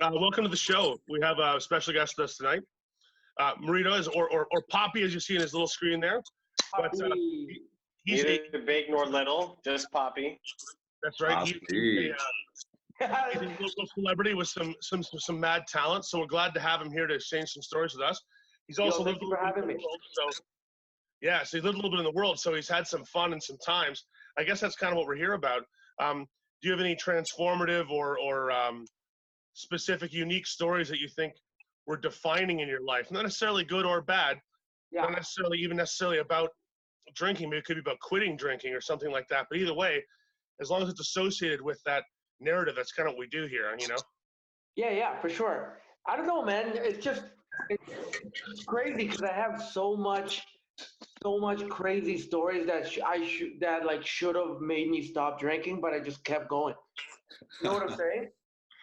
[0.00, 0.98] Uh, welcome to the show.
[1.08, 2.60] We have a special guest with us tonight.
[3.40, 6.20] Uh, Marito is, or, or, or Poppy, as you see in his little screen there.
[6.76, 7.08] But uh,
[8.04, 10.40] he's a, Neither big nor little, just Poppy.
[11.02, 11.32] that's right.
[11.34, 11.60] Poppy.
[11.70, 12.10] he's
[13.00, 16.04] a, uh, he's a local celebrity with some, some some some mad talent.
[16.04, 18.20] So we're glad to have him here to exchange some stories with us.
[18.68, 19.74] He's also thank lived a you for little bit having in me.
[19.74, 20.42] the world, so
[21.20, 22.38] yeah, so he lived a little bit in the world.
[22.38, 24.04] So he's had some fun and some times.
[24.38, 25.62] I guess that's kind of what we're here about.
[26.00, 26.26] Um,
[26.60, 28.84] do you have any transformative or or um,
[29.54, 31.34] specific, unique stories that you think
[31.86, 33.10] were defining in your life?
[33.10, 34.40] Not necessarily good or bad,
[34.90, 35.02] Yeah.
[35.02, 36.50] not necessarily even necessarily about
[37.14, 37.50] drinking.
[37.50, 39.46] Maybe it could be about quitting drinking or something like that.
[39.50, 40.04] But either way,
[40.60, 42.04] as long as it's associated with that
[42.40, 43.74] narrative, that's kind of what we do here.
[43.78, 43.96] You know?
[44.76, 45.80] Yeah, yeah, for sure.
[46.06, 46.72] I don't know, man.
[46.74, 47.22] It's just
[47.68, 47.92] it's,
[48.50, 50.42] it's crazy because I have so much,
[51.22, 55.38] so much crazy stories that sh- I should that like should have made me stop
[55.38, 56.74] drinking, but I just kept going.
[57.60, 58.30] You know what I'm saying?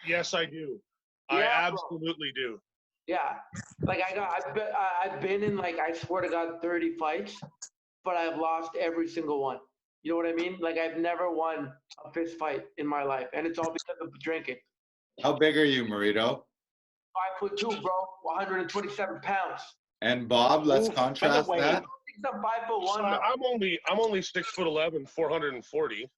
[0.06, 0.80] Yes, I do.
[1.28, 1.78] I Yeah, bro.
[1.78, 2.60] absolutely do.
[3.06, 3.36] Yeah.
[3.82, 6.96] Like I got, I've been, I- I've been in like I swear to God, 30
[6.96, 7.38] fights,
[8.04, 9.58] but I've lost every single one.
[10.02, 10.56] You know what I mean?
[10.60, 11.72] Like I've never won
[12.04, 14.56] a fist fight in my life, and it's all because of drinking.
[15.22, 16.46] How big are you, Marito?
[17.12, 17.92] Five foot two, bro,
[18.22, 19.60] 127 pounds.
[20.02, 21.82] And Bob, let's Ooh, contrast by way- that.
[21.82, 23.04] I think I'm five foot So one.
[23.04, 26.08] I'm only I'm only six foot eleven, four hundred and forty.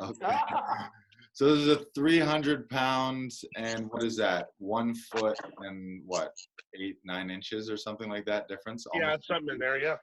[0.00, 0.36] Okay.
[1.34, 4.48] So this is a 300 pounds and what is that?
[4.58, 6.30] One foot and what?
[6.78, 8.86] Eight, nine inches or something like that difference?
[8.94, 9.78] Yeah, Almost, it's something in there.
[9.80, 9.96] Yeah,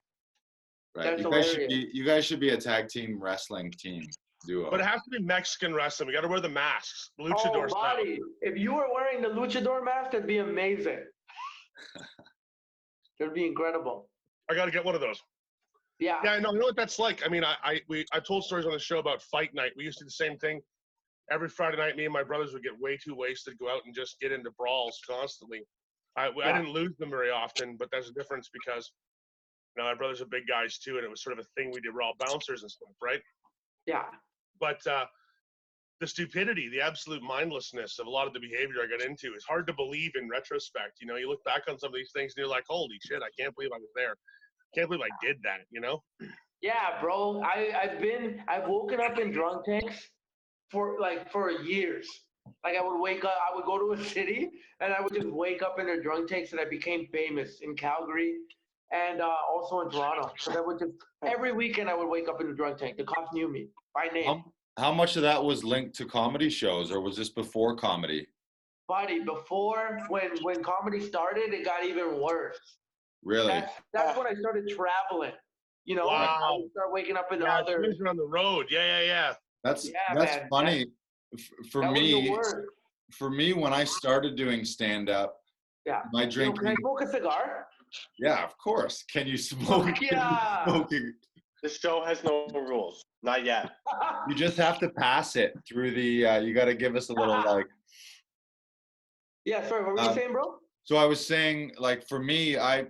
[0.96, 1.04] right.
[1.18, 4.04] That's You guys, should be, you guys should be a tag team wrestling team
[4.48, 4.72] duo.
[4.72, 6.08] but it has to be Mexican wrestling.
[6.08, 7.98] We got to wear the masks, Oh, luchador style.
[7.98, 11.04] buddy, if you were wearing the luchador mask, that'd be amazing.
[13.20, 14.08] That'd be incredible.
[14.50, 15.20] I got to get one of those.
[16.00, 16.20] Yeah.
[16.24, 16.54] Yeah, I know.
[16.54, 17.22] You know what that's like.
[17.26, 19.72] I mean, I I we I told stories on the show about fight night.
[19.76, 20.62] We used to do the same thing.
[21.32, 23.94] Every Friday night, me and my brothers would get way too wasted, go out and
[23.94, 25.62] just get into brawls constantly.
[26.18, 28.92] I I didn't lose them very often, but there's a difference because
[29.76, 31.72] you know my brothers are big guys too, and it was sort of a thing
[31.72, 31.94] we did.
[31.94, 33.22] We're all bouncers and stuff, right?
[33.86, 34.04] Yeah.
[34.60, 35.06] but uh,
[36.00, 39.44] the stupidity, the absolute mindlessness of a lot of the behavior I got into is
[39.48, 41.02] hard to believe in retrospect.
[41.02, 43.22] You know, you look back on some of these things and you're like, holy shit,
[43.22, 44.16] I can't believe I was there.
[44.76, 46.02] Can't believe I did that, you know?
[46.62, 47.42] Yeah, bro.
[47.42, 49.98] I, I've been, I've woken up in drunk tanks
[50.72, 52.08] for like for years.
[52.64, 54.50] Like I would wake up, I would go to a city
[54.80, 57.76] and I would just wake up in their drunk tanks and I became famous in
[57.76, 58.36] Calgary
[58.92, 60.32] and uh, also in Toronto.
[60.38, 60.92] So that would just,
[61.24, 62.98] every weekend I would wake up in the drunk tank.
[62.98, 64.26] The cops knew me by name.
[64.26, 64.44] How,
[64.78, 68.28] how much of that was linked to comedy shows or was this before comedy?
[68.88, 72.58] Buddy, before when when comedy started, it got even worse.
[73.24, 73.54] Really?
[73.54, 75.34] That's, that's when I started traveling.
[75.86, 76.58] You know, like, I Wow.
[76.62, 77.84] would start waking up in Yeah, other.
[77.84, 78.66] swings are on the road.
[78.72, 79.34] Yeah, yeah, yeah.
[79.64, 80.86] That's Yeah, that's man, funny.
[81.38, 82.36] F- For that me,
[83.12, 85.38] for me, when I started doing stand up,
[85.86, 86.02] Yeah.
[86.14, 87.68] my Yo, can I smoke a cigar?
[88.20, 89.04] yeah, of course.
[89.12, 90.00] Can you smoke?
[90.02, 90.66] Yeah.
[90.66, 91.14] smoking?
[91.62, 93.04] This show has no rules.
[93.24, 93.70] Not yet.
[94.30, 96.26] You just have to pass it through the.
[96.26, 97.66] Uh, you got to give us a little like.
[99.46, 100.56] yeah, sorry, what were you Um, saying, bro?
[100.84, 102.86] So I was saying, like for me, I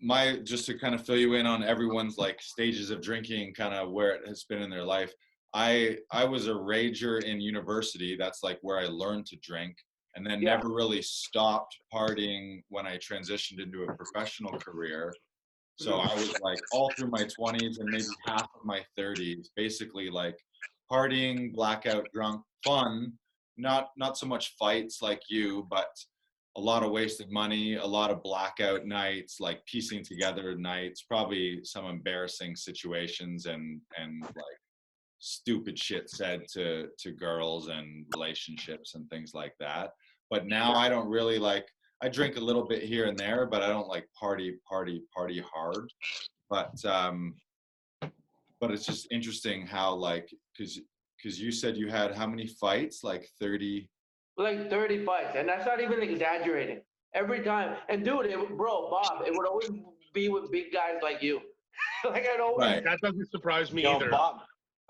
[0.00, 3.74] my just to kind of fill you in on everyone's like stages of drinking, kind
[3.74, 5.12] of where it has been in their life.
[5.54, 8.16] I I was a rager in university.
[8.16, 9.76] That's like where I learned to drink,
[10.14, 10.56] and then Yeah.
[10.56, 15.12] never really stopped partying when I transitioned into a professional career.
[15.76, 16.10] So mm.
[16.10, 20.38] I was like all through my 20s and maybe half of my 30s, basically like
[20.90, 23.18] partying, blackout drunk, fun,
[23.56, 25.88] not not so much fights like you, but
[26.56, 31.64] a lot of wasted money, a lot of blackout nights, like piecing together nights, probably
[31.64, 34.58] some embarrassing situations and and like
[35.22, 39.90] stupid shit said to to girls and relationships and things like that.
[40.30, 41.66] But now I don't really like
[42.02, 45.42] I drink a little bit here and there, but I don't like party party party
[45.54, 45.88] hard.
[46.50, 47.34] But um
[48.60, 50.28] but it's just interesting how like
[50.58, 50.80] cuz
[51.22, 53.04] cuz you said you had how many fights?
[53.04, 53.88] Like 30
[54.36, 56.80] Like 30 fights, and that's not even exaggerating.
[57.14, 59.70] Every time, and dude, it, bro, Bob, it would always
[60.14, 61.40] be with big guys like you.
[62.04, 62.82] like I'd always, Right.
[62.82, 64.08] That doesn't surprise me Yo, either.
[64.10, 64.40] Bob,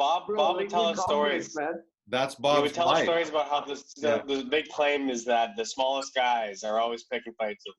[0.03, 1.57] Bob, bro, Bob make would tell us confident, stories.
[1.57, 1.83] man.
[2.09, 3.05] That's He Bob's would tell us life.
[3.05, 4.23] stories about how the, the, Yeah.
[4.37, 7.77] the big claim is that the smallest guys are always picking fights with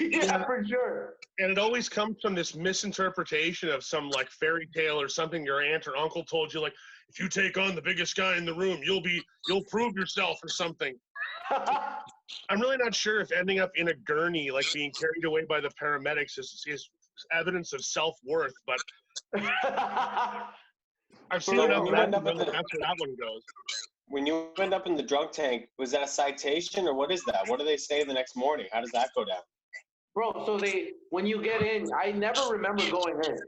[0.12, 1.14] yeah, for sure.
[1.38, 5.62] And it always comes from this misinterpretation of some like fairy tale or something your
[5.62, 6.74] aunt or uncle told you, like,
[7.08, 10.38] if you take on the biggest guy in the room, you'll be, you'll prove yourself
[10.44, 10.94] or something.
[11.50, 15.60] I'm really not sure if ending up in a gurney, like being carried away by
[15.60, 16.88] the paramedics, is, is
[17.32, 18.54] evidence of self worth.
[18.66, 18.80] But
[21.30, 23.14] I've seen Bro, enough of that end to up know the- that's where that one
[23.16, 23.42] goes.
[24.08, 27.24] when you end up in the drunk tank, was that a citation or what is
[27.24, 27.46] that?
[27.46, 28.66] What do they say the next morning?
[28.72, 29.42] How does that go down?
[30.14, 33.38] Bro, so they when you get in, I never remember going in,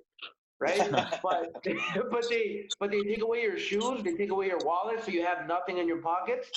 [0.60, 0.80] right?
[1.22, 1.52] but
[2.10, 5.24] but they but they take away your shoes, they take away your wallet, so you
[5.24, 6.48] have nothing in your pockets,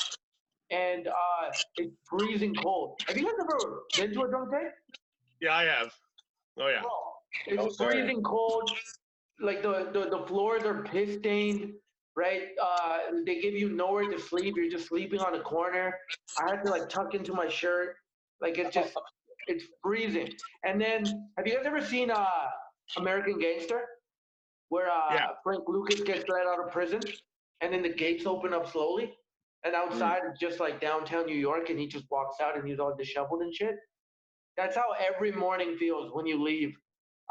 [0.70, 2.98] and uh, it's freezing cold.
[3.08, 4.72] Have you guys ever been to a drunk tank?
[5.42, 5.92] Yeah, I have.
[6.60, 6.82] Oh yeah.
[6.82, 6.92] Bro,
[7.58, 7.96] Oh, it's sorry.
[7.96, 8.70] freezing cold.
[9.40, 11.74] Like the, the the floors are piss stained,
[12.16, 12.44] right?
[12.62, 14.56] Uh, they give you nowhere to sleep.
[14.56, 15.98] You're just sleeping on a corner.
[16.40, 17.96] I had to like tuck into my shirt.
[18.42, 18.94] Like it's just
[19.48, 20.30] it's freezing.
[20.64, 21.06] And then
[21.38, 22.28] have you guys ever seen uh
[22.98, 23.82] American Gangster?
[24.70, 25.28] Where uh Yeah.
[25.44, 27.02] Frank Lucas gets let out of prison
[27.62, 29.14] and then the gates open up slowly.
[29.64, 32.80] And outside it's just like downtown New York and he just walks out and he's
[32.80, 33.76] all disheveled and shit.
[34.58, 36.76] That's how every morning feels when you leave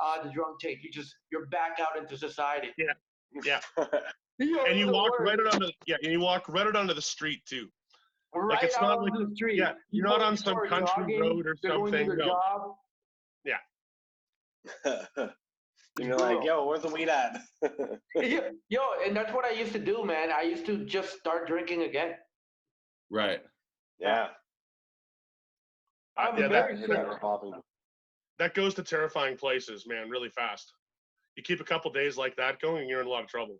[0.02, 0.78] uh the drunk tank.
[0.82, 2.68] You just you're back out into society.
[2.78, 3.60] Yeah.
[4.38, 5.30] Yo, And you walk worst.
[5.30, 7.68] right out onto the, yeah, and you walk right out onto the street too.
[8.34, 9.56] right it's out not like- the street.
[9.58, 12.26] yeah, you're not on some country jogging, road or they're going to something, their no.
[12.26, 12.74] job.
[15.16, 15.30] and
[16.08, 17.40] you're like, yo, where's the weed at?
[18.16, 20.30] Yeah, Yo, and that's what I used to do, man.
[20.32, 22.14] I used to just start drinking again.
[23.10, 23.40] Right.
[24.00, 24.28] yeah.
[26.16, 27.20] I'm yeah, very that, that,
[28.38, 30.72] that goes to terrifying places, man, really fast.
[31.36, 33.58] You keep a couple days like that going, and you're in a lot of trouble.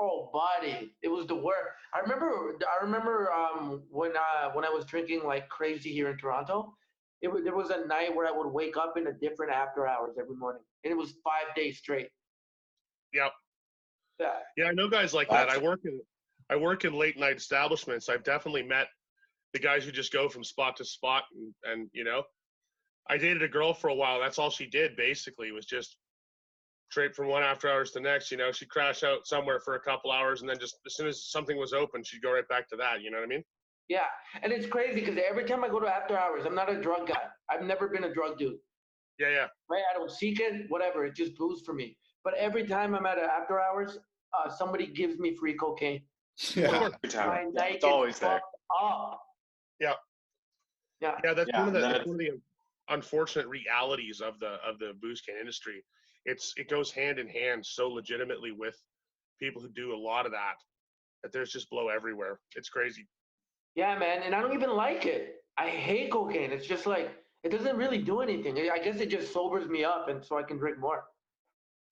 [0.00, 1.58] Oh, buddy, it was the worst.
[1.94, 2.56] I remember.
[2.60, 6.74] I remember um, when uh, when I was drinking like crazy here in Toronto.
[7.20, 9.86] It was there was a night where I would wake up in a different after
[9.86, 12.08] hours every morning, and it was five days straight.
[13.12, 13.32] Yep.
[14.18, 14.26] Yeah.
[14.56, 15.48] Yeah, I know guys like that.
[15.48, 16.00] I work in
[16.50, 18.08] I work in late night establishments.
[18.08, 18.88] I've definitely met
[19.52, 22.24] the guys who just go from spot to spot and, and you know.
[23.10, 24.20] I dated a girl for a while.
[24.20, 25.96] That's all she did basically was just
[26.90, 28.30] trade from one after hours to the next.
[28.30, 31.08] You know, she'd crash out somewhere for a couple hours and then just as soon
[31.08, 33.02] as something was open, she'd go right back to that.
[33.02, 33.44] You know what I mean?
[33.88, 34.04] Yeah,
[34.42, 37.08] and it's crazy because every time I go to after hours, I'm not a drug
[37.08, 37.24] guy.
[37.50, 38.54] I've never been a drug dude.
[39.18, 39.46] Yeah, yeah.
[39.68, 39.82] Right?
[39.92, 40.66] I don't seek it.
[40.68, 41.04] Whatever.
[41.04, 41.96] It just booze for me.
[42.24, 43.98] But every time I'm at a after hours,
[44.32, 46.02] uh, somebody gives me free cocaine.
[46.54, 46.68] Yeah.
[46.68, 47.52] Every My time.
[47.56, 48.30] It's always gets there.
[48.30, 48.44] fucked
[48.82, 49.20] Up.
[49.80, 49.92] Yeah.
[51.00, 51.18] Yeah.
[51.24, 52.40] Yeah, that's Yeah, one of the that- that's one of the
[52.88, 55.84] unfortunate realities of the of the booze can industry.
[56.24, 58.76] It's it goes hand in hand so legitimately with
[59.40, 60.54] people who do a lot of that.
[61.22, 62.40] That there's just blow everywhere.
[62.56, 63.06] It's crazy.
[63.74, 64.22] Yeah, man.
[64.22, 65.36] And I don't even like it.
[65.56, 66.50] I hate cocaine.
[66.50, 67.10] It's just like
[67.44, 68.56] it doesn't really do anything.
[68.70, 71.04] I guess it just sobers me up, and so I can drink more.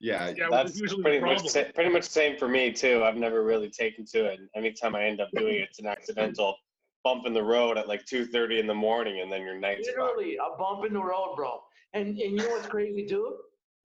[0.00, 0.32] Yeah.
[0.36, 3.04] Yeah, That's usually pretty much sa- pretty much same for me too.
[3.04, 4.40] I've never really taken to it.
[4.40, 6.56] And anytime I end up doing it, it's an accidental
[7.04, 9.88] bump in the road at like two thirty in the morning, and then your night's
[9.88, 9.98] fucked.
[9.98, 11.60] Literally a bump in the road, bro.
[11.94, 13.32] And and you know what's crazy dude?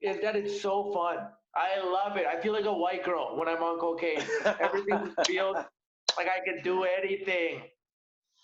[0.02, 1.16] is that it's so fun.
[1.56, 2.26] I love it.
[2.26, 4.20] I feel like a white girl when I'm on cocaine.
[4.60, 5.56] Everything feels
[6.18, 7.62] like I can do anything.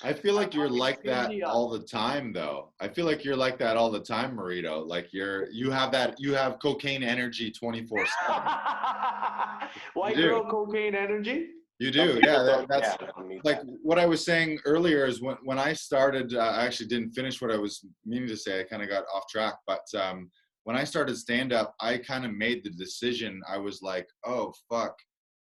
[0.03, 1.47] I feel like I'm you're like that India.
[1.47, 2.73] all the time though.
[2.81, 4.81] I feel like you're like that all the time, Marito.
[4.81, 8.07] Like you're you have that you have cocaine energy 24/7.
[9.95, 10.29] white You do.
[10.29, 11.49] girl cocaine energy.
[11.83, 12.21] You do.
[12.23, 15.37] Yeah, that, that's yeah, I don't need like what I was saying earlier is when
[15.43, 18.61] when I started uh, I actually didn't finish what I was meaning to say.
[18.61, 20.31] I kind of got off track, but um
[20.63, 23.43] when I started stand up, I kind of made the decision.
[23.49, 24.95] I was like, "Oh fuck.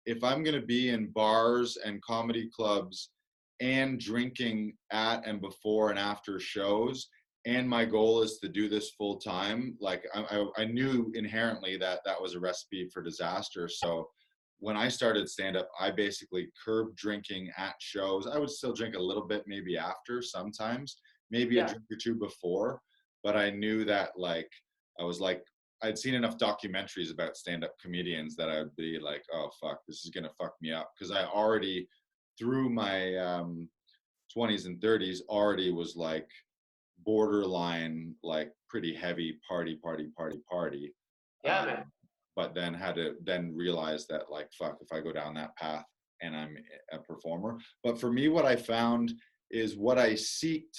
[0.07, 3.11] If I'm going to be in bars and comedy clubs
[3.61, 7.07] and drinking at and before and after shows
[7.45, 10.21] and my goal is to do this full time like I,
[10.57, 14.09] I, I knew inherently that that was a recipe for disaster so
[14.63, 18.95] when i started stand up i basically curbed drinking at shows i would still drink
[18.95, 20.97] a little bit maybe after sometimes
[21.31, 21.65] maybe Yeah.
[21.65, 22.79] a drink or two before
[23.23, 24.49] but i knew that like
[25.01, 25.43] i was like
[25.81, 30.05] i'd seen enough documentaries about stand up comedians that i'd be like oh fuck this
[30.05, 31.85] is gonna fuck me up because i already
[32.39, 33.67] through my um
[34.35, 36.29] 20s and 30s already was like
[37.05, 40.93] borderline like pretty heavy party party party party
[41.43, 41.83] Yeah, Um, man.
[42.35, 45.85] But then had to then realize that like fuck if i go down that path
[46.21, 46.55] and i'm
[46.91, 47.57] a performer.
[47.83, 49.13] But for me what i found
[49.51, 50.77] is what i seeked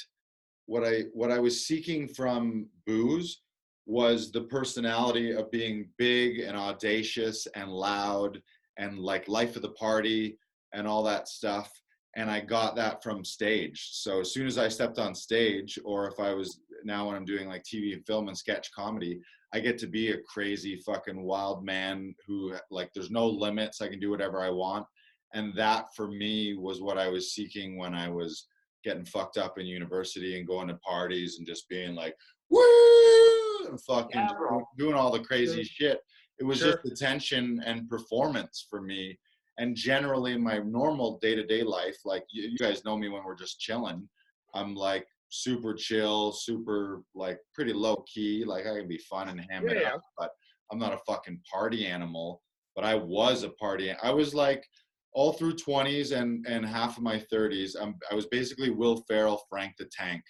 [0.67, 3.43] what i what i was seeking from booze
[3.87, 8.41] was the personality of being big and audacious and loud
[8.79, 10.39] and like life of the party
[10.73, 11.71] and all that stuff.
[12.17, 13.91] And i got that from stage.
[13.93, 17.25] So as soon as i stepped on stage or if i was now when i'm
[17.25, 19.21] doing like tv and film and sketch comedy
[19.53, 23.81] I get to be a crazy fucking wild man who like there's no limits.
[23.81, 24.85] I can do whatever I want.
[25.33, 28.49] And that for me was what I was seeking when I was
[28.83, 32.17] getting fucked up in university and going to parties and just being like,
[32.51, 36.01] woo and fucking Yeah, doing, all the crazy shit.
[36.41, 36.73] It was Sure.
[36.73, 39.17] just attention and performance for me.
[39.59, 43.37] and generally in my normal day-to-day life like you, you guys know me when we're
[43.37, 44.09] just chilling
[44.53, 49.41] i'm like super chill super like pretty low key like i can be fun and
[49.51, 49.95] ham it Yeah.
[49.95, 50.31] up but
[50.71, 52.43] i'm not a fucking party animal
[52.77, 54.65] but i was a party i was like
[55.13, 59.43] all through 20s and and half of my 30s i'm i was basically will ferrell
[59.49, 60.23] frank the tank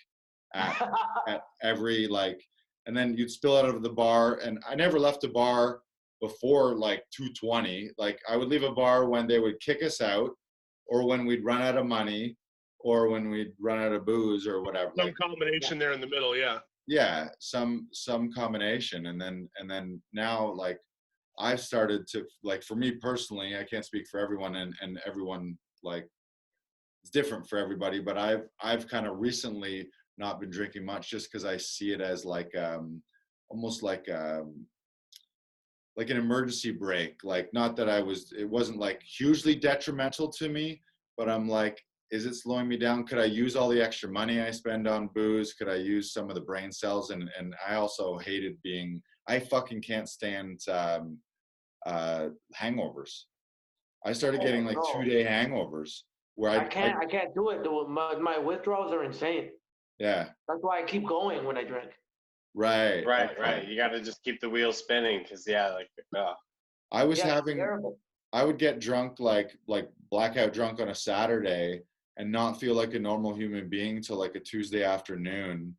[0.54, 0.88] at,
[1.28, 2.40] at every like
[2.86, 5.80] and then you'd spill out of the bar and i never left a bar
[6.20, 10.30] before like 220 like i would leave a bar when they would kick us out
[10.86, 12.36] or when we'd run out of money
[12.84, 16.06] or when we'd run out of booze or whatever Some like, combination there in the
[16.06, 16.58] middle, yeah.
[16.86, 20.78] yeah some some combination and then and then now like
[21.40, 25.58] i've started to like for me personally i can't speak for everyone and and everyone
[25.82, 26.06] like
[27.02, 29.88] it's different for everybody but i've i've kind of recently
[30.18, 33.02] not been drinking much just because i see it as like um
[33.48, 34.64] almost like um
[35.96, 40.48] like an emergency brake like not that i was it wasn't like hugely detrimental to
[40.48, 40.80] me
[41.16, 41.80] but i'm like
[42.14, 45.08] is it slowing me down could i use all the extra money i spend on
[45.14, 49.02] booze could i use some of the brain cells and and i also hated being
[49.28, 51.18] i fucking can't stand um
[51.86, 52.28] uh
[52.60, 53.24] hangovers
[54.06, 54.88] i started Oh, getting like no.
[54.92, 55.92] two day hangovers
[56.36, 56.96] where i I can't.
[57.04, 57.58] I can't do it.
[57.88, 59.50] My, my withdrawals are insane.
[59.98, 61.90] yeah That's why I keep going when I drink.
[62.54, 63.40] right Right, okay.
[63.40, 63.68] right.
[63.68, 66.34] You got to just keep the wheels spinning because yeah, like uh,
[67.00, 67.58] i was Yeah, having.
[68.32, 71.82] I would get drunk like like blackout drunk on a Saturday
[72.16, 75.76] and not feel like a normal human being till like a Tuesday afternoon.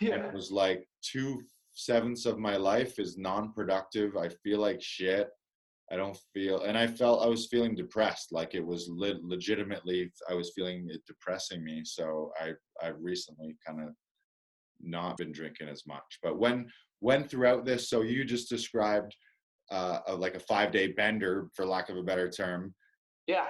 [0.00, 0.26] And Yeah.
[0.26, 1.42] it was like two
[1.72, 4.16] sevenths of my life is non-productive.
[4.16, 5.30] I feel like shit.
[5.90, 8.30] I don't feel, and I felt I was feeling depressed.
[8.30, 11.82] Like it was le- legitimately, I was feeling it depressing me.
[11.84, 12.52] So I
[12.82, 13.94] I've recently kind of
[14.80, 16.18] not been drinking as much.
[16.22, 19.16] But when when throughout this, so you just described
[19.70, 22.74] uh, a, like a five day bender, for lack of a better term.
[23.26, 23.46] Yeah.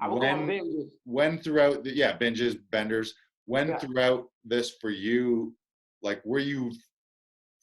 [0.00, 0.90] I When binges.
[1.04, 3.14] when throughout the, yeah binges benders
[3.46, 3.78] when Yeah.
[3.78, 5.54] throughout this for you
[6.02, 6.72] like were you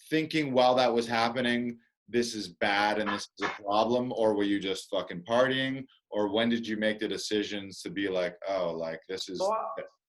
[0.09, 4.43] thinking while that was happening this is bad and this is a problem or were
[4.43, 8.71] you just fucking partying or when did you make the decisions to be like oh
[8.71, 9.51] like this is So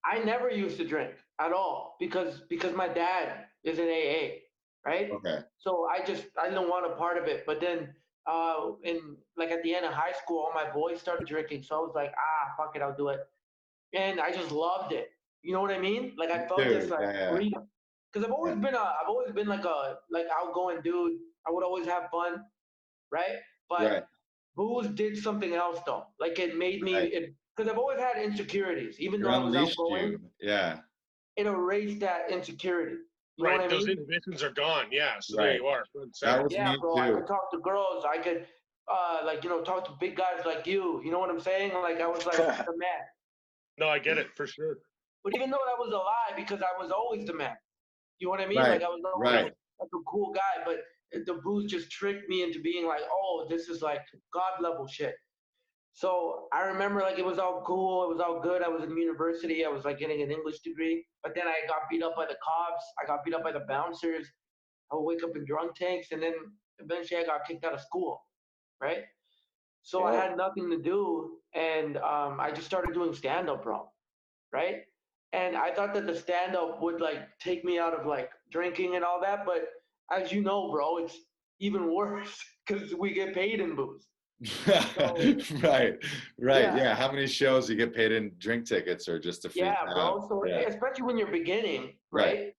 [0.05, 4.41] I, I never used to drink at all because because my dad is in AA,
[4.85, 5.11] right?
[5.13, 7.45] okay So I just I didn't want a part of it.
[7.47, 7.95] But then
[8.27, 11.63] uh in like at the end of high school, all my boys started drinking.
[11.63, 13.21] So I was like, ah, fuck it, I'll do it.
[13.95, 15.11] And I just loved it.
[15.43, 16.15] You know what I mean?
[16.17, 17.69] Like I felt this Dude, like yeah, freedom.
[18.13, 18.61] Because I've always Yeah.
[18.61, 21.21] been a I've always been like a like outgoing dude.
[21.47, 22.45] I would always have fun,
[23.11, 23.39] right?
[23.69, 24.05] But right
[24.57, 26.07] booze did something else though.
[26.19, 27.13] Like it made me Right.
[27.13, 29.01] it because I've always had insecurities.
[29.01, 30.81] Even it though I was outgoing, you yeah
[31.37, 32.97] it erased that insecurity.
[33.37, 33.61] You know right.
[33.61, 33.99] what I Those mean?
[33.99, 34.87] inhibitions are gone.
[34.91, 35.15] Yeah.
[35.21, 35.85] So there you are.
[35.95, 36.97] Good that was Yeah, me bro.
[36.97, 38.05] I could talk to girls.
[38.09, 38.47] I could,
[38.91, 41.03] uh, like you know, talk to big guys like you.
[41.05, 41.73] You know what I'm saying?
[41.75, 43.03] Like I was like the man.
[43.79, 44.79] No, I get it for sure.
[45.23, 47.57] But even though that was a lie, because I was always the man.
[48.19, 48.59] You know what I mean?
[48.59, 49.45] Right, Like I was always right.
[49.45, 50.79] like a cool guy, but
[51.27, 54.01] the booze just tricked me into being like, oh, this is like
[54.33, 55.15] god level shit.
[55.97, 58.63] So I remember like it was all cool, it was all good.
[58.63, 61.89] I was in university, I was like getting an English degree, but then I got
[61.89, 64.27] beat up by the cops, I got beat up by the bouncers.
[64.93, 66.35] I would wake up in drunk tanks, and then
[66.81, 68.21] eventually I got kicked out of school,
[68.79, 69.05] right?
[69.81, 73.89] So I had nothing to do, and um, I just started doing stand up, bro,
[74.53, 74.83] right?
[75.33, 78.97] And I thought that the stand up would like take me out of like drinking
[78.97, 79.69] and all that, but
[80.13, 81.17] as you know, bro, it's
[81.59, 84.07] even worse because we get paid in booze.
[84.67, 85.97] right
[86.39, 86.77] right Yeah.
[86.77, 86.95] yeah.
[86.95, 90.27] how many shows you get paid in drink tickets or just a free Yeah, bro.
[90.29, 90.61] So yeah.
[90.69, 92.25] especially when you're beginning, Right.
[92.37, 92.53] right?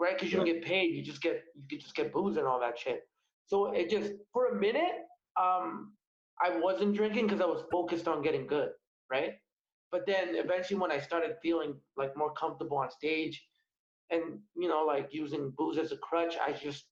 [0.00, 2.46] Right, because you don't get paid, you just get you could just get booze and
[2.46, 3.00] all that shit.
[3.46, 4.94] So it just for a minute,
[5.40, 5.92] um,
[6.40, 8.70] I wasn't drinking because I was focused on getting good,
[9.10, 9.32] right?
[9.90, 13.44] But then eventually, when I started feeling like more comfortable on stage,
[14.10, 16.84] and you know, like using booze as a crutch, I just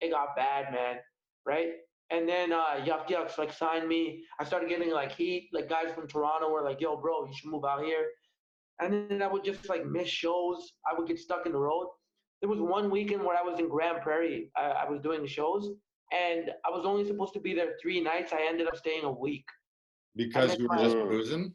[0.00, 0.96] it got bad, man,
[1.44, 1.72] right?
[2.10, 4.24] And then uh, Yuk Yuk's like signed me.
[4.40, 7.50] I started getting like heat, like guys from Toronto were like, "Yo, bro, you should
[7.50, 8.06] move out here."
[8.80, 10.72] And then I would just like miss shows.
[10.90, 11.88] I would get stuck in the road.
[12.40, 14.50] There was one weekend where I was in Grande Prairie.
[14.56, 15.68] I, I was doing shows,
[16.12, 18.32] and I was only supposed to be there three nights.
[18.32, 19.44] I ended up staying a week.
[20.16, 21.52] because we were my- just boozing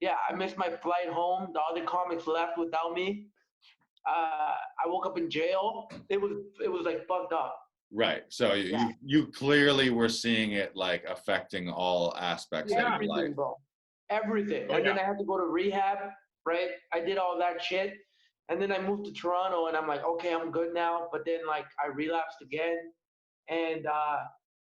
[0.00, 1.48] Yeah, I missed my flight home.
[1.54, 3.28] The other comics left without me.
[4.06, 5.88] Uh, I woke up in jail.
[6.10, 6.32] It was
[6.62, 7.56] it was like fucked up.
[7.96, 8.24] Right.
[8.28, 8.88] So you, Yeah.
[8.88, 13.34] you you clearly were seeing it like affecting all aspects of your Everything, life.
[13.36, 13.56] bro.
[14.10, 14.66] Everything.
[14.68, 14.98] Oh, and then.
[14.98, 15.98] I had to go to rehab,
[16.44, 16.70] right?
[16.92, 17.94] I did all that shit.
[18.48, 21.08] And then I moved to Toronto and I'm like, okay, I'm good now.
[21.12, 22.76] But then like I relapsed again.
[23.48, 24.18] And uh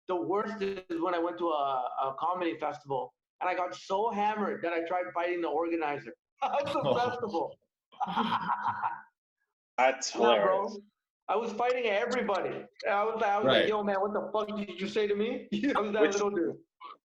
[0.10, 4.12] the worst is when I went to a, a comedy festival and I got so
[4.12, 6.96] hammered that I tried fighting the organizer of the Oh.
[7.00, 7.58] festival.
[9.78, 10.74] That's Yeah, hilarious.
[10.74, 10.82] bro.
[11.32, 12.50] I was fighting everybody.
[12.90, 13.60] I was like, I was Right.
[13.62, 15.48] like, yo, man, what the fuck did you say to me?
[15.76, 16.58] I was that Which- little dude.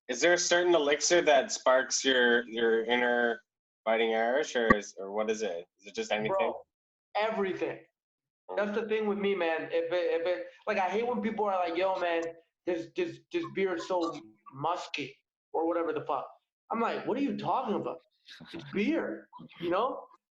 [0.09, 3.41] Is there a certain elixir that sparks your your inner
[3.85, 5.65] fighting Irish, or is or what is it?
[5.81, 6.37] Is it just anything?
[6.39, 6.55] Bro,
[7.21, 7.79] everything.
[8.57, 9.63] That's the thing with me, man.
[9.73, 12.23] If it, if it, like, I hate when people are like, "Yo, man,
[12.67, 13.99] this this this beer is so
[14.55, 15.09] musky
[15.53, 16.27] or whatever the fuck."
[16.73, 17.99] I'm like, "What are you talking about?
[18.55, 19.29] It's beer,
[19.61, 19.87] you know?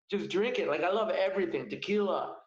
[0.09, 2.37] Just drink it." Like, I love everything, tequila,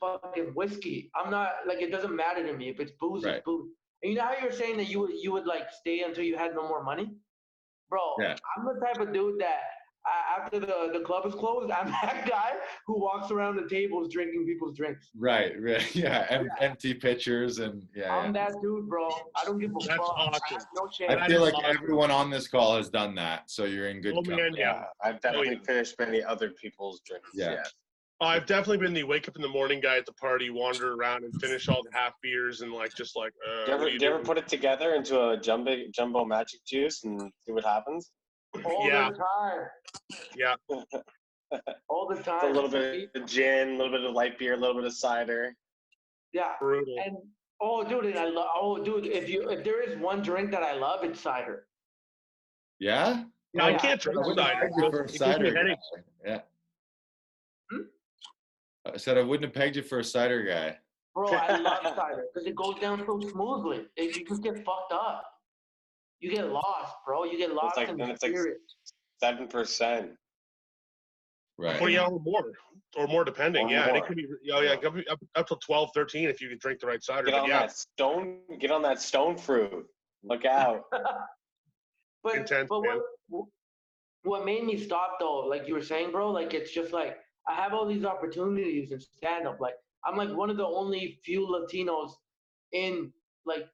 [0.00, 1.10] fucking whiskey.
[1.14, 3.36] I'm not like it doesn't matter to me if it's booze, Right.
[3.36, 3.68] it's booze.
[4.02, 6.36] And you know how you're saying that you would you would like stay until you
[6.36, 7.14] had no more money,
[7.88, 8.00] bro?
[8.20, 8.36] Yeah.
[8.56, 9.60] I'm the type of dude that
[10.04, 12.54] uh, after the the club is closed, I'm that guy
[12.88, 15.08] who walks around the tables drinking people's drinks.
[15.16, 15.94] Right, right.
[15.94, 18.12] Yeah, em- empty pitchers and yeah.
[18.12, 18.48] I'm yeah.
[18.50, 19.08] that dude, bro.
[19.36, 20.00] I don't give a That's fuck.
[20.00, 20.40] I awesome.
[20.48, 21.10] have no shame.
[21.10, 21.76] I feel like awesome.
[21.76, 24.42] everyone on this call has done that, so you're in good Oh, company.
[24.42, 25.62] man, Yeah, I've definitely yeah.
[25.64, 27.30] finished many other people's drinks.
[27.34, 27.62] Yeah.
[28.22, 28.28] Yeah.
[28.28, 31.24] I've definitely been the wake up in the morning guy at the party, wander around
[31.24, 33.32] and finish all the half beers and like just like.
[33.46, 35.76] Uh, Do you ever, what do you you ever put it together into a jumbo
[35.92, 38.10] jumbo magic juice and see what happens?
[38.64, 39.10] all Yeah.
[39.10, 39.66] the time.
[40.36, 40.54] Yeah.
[41.88, 42.36] All the time.
[42.36, 44.84] It's a little bit of gin, a little bit of light beer, a little bit
[44.86, 45.54] of cider.
[46.32, 46.52] Yeah.
[46.58, 46.94] brutal?
[47.04, 47.16] And
[47.60, 48.46] oh, dude, and I love.
[48.58, 51.66] Oh, dude, if you if there is one drink that I love, it's cider.
[52.78, 53.24] Yeah?
[53.52, 54.54] Yeah, I can't drink I wouldn't cider.
[54.54, 55.58] have pegged you for a It gives me cider guy.
[55.58, 55.90] headaches.
[56.24, 56.40] Yeah.
[57.70, 57.76] Hmm?
[58.86, 60.76] I said I wouldn't have pegged you for a cider guy.
[61.14, 63.86] Bro, I love cider because it goes down so smoothly.
[63.96, 65.24] It, you just get fucked up.
[66.20, 67.24] You get lost, bro.
[67.24, 68.58] You get lost like- in the it's like- spirit.
[69.22, 70.10] Seven percent.
[71.58, 71.80] Right.
[71.80, 72.42] Or yeah, or more,
[72.96, 73.66] or more depending.
[73.68, 73.98] Or yeah, and more.
[73.98, 74.26] it could be.
[74.52, 77.26] Oh yeah, up, up, up to 12, 13 if you can drink the right cider.
[77.26, 78.38] Get But on yeah, that stone.
[78.58, 79.86] Get on that stone fruit.
[80.24, 80.82] Look out.
[82.24, 83.46] But Intense, but what
[84.22, 87.16] what made me stop though, like you were saying, bro, like it's just like
[87.48, 89.60] I have all these opportunities in stand up.
[89.60, 92.12] Like I'm like one of the only few Latinos
[92.72, 93.12] in
[93.46, 93.66] like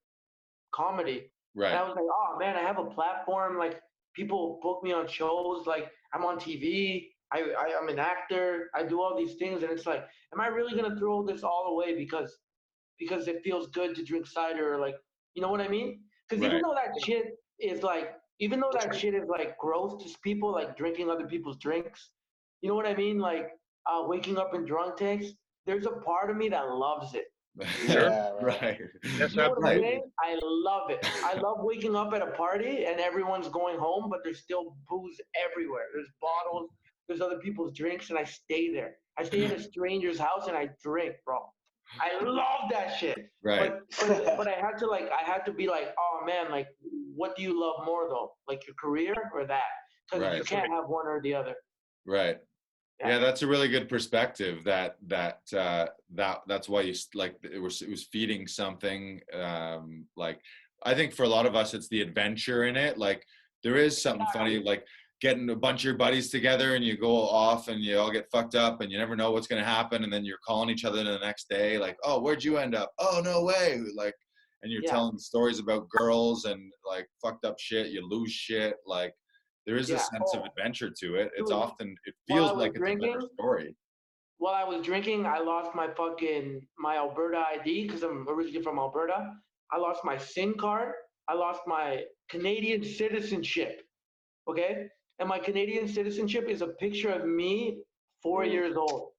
[0.75, 1.31] comedy.
[1.71, 3.59] And I was like, oh man, I have a platform.
[3.59, 3.81] Like
[4.15, 5.67] people book me on shows.
[5.67, 7.09] Like I'm on TV.
[7.33, 8.71] I, I I'm an actor.
[8.75, 11.67] I do all these things, and it's like, am I really gonna throw this all
[11.73, 12.39] away because
[12.99, 14.75] because it feels good to drink cider?
[14.75, 14.95] Or like,
[15.35, 16.01] you know what I mean?
[16.29, 20.19] Because even though that shit is like, even though that shit is like gross to
[20.21, 22.11] people, like drinking other people's drinks.
[22.61, 23.19] You know what I mean?
[23.19, 23.51] Like
[23.89, 25.27] uh, waking up in drunk tanks.
[25.67, 27.25] There's a part of me that loves it.
[27.87, 28.03] Sure.
[28.09, 28.63] Yeah, right.
[28.63, 28.79] right.
[29.19, 31.05] Yes, You know what I'm I love it.
[31.25, 35.21] I love waking up at a party and everyone's going home, but there's still booze
[35.51, 35.85] everywhere.
[35.93, 36.71] There's bottles,
[37.09, 38.97] there's other people's drinks, and I stay there.
[39.19, 41.39] I stay in a stranger's house and I drink, bro.
[42.01, 43.19] I love that shit.
[43.43, 43.73] Right.
[43.99, 46.69] But, but but I had to like I had to be like, oh man, like
[47.15, 48.33] what do you love more though?
[48.47, 49.63] Like your career or that?
[50.13, 51.55] Because you can't have one or the other.
[52.07, 52.39] Right.
[53.01, 53.09] Yeah.
[53.11, 54.65] Yeah, that's a really good perspective.
[54.65, 59.21] That that uh, that that's why you like it was it was feeding something.
[59.33, 60.41] Um, like
[60.85, 62.99] I think for a lot of us, it's the adventure in it.
[62.99, 63.25] Like
[63.63, 64.85] there is something funny, like
[65.21, 68.31] getting a bunch of your buddies together and you go off and you all get
[68.31, 71.03] fucked up and you never know what's gonna happen and then you're calling each other
[71.03, 72.93] the next day like, oh, where'd you end up?
[73.01, 73.81] Oh, no way!
[73.97, 74.15] Like,
[74.63, 74.91] and you're Yeah.
[74.93, 77.89] telling stories about girls and like fucked up shit.
[77.91, 78.75] You lose shit.
[78.87, 79.13] Like
[79.69, 79.99] there is a Yeah.
[79.99, 80.47] sense of Oh.
[80.47, 81.31] adventure to it.
[81.37, 83.77] It's Dude, often it feels like it's a better story.
[84.39, 88.79] while I was drinking, I lost my fucking my Alberta ID because I'm originally from
[88.79, 89.19] Alberta.
[89.71, 90.95] I lost my SIM card.
[91.29, 93.87] I lost my Canadian citizenship.
[94.49, 97.83] Okay, and my Canadian citizenship is a picture of me
[98.23, 98.53] four Mm.
[98.57, 99.13] years old,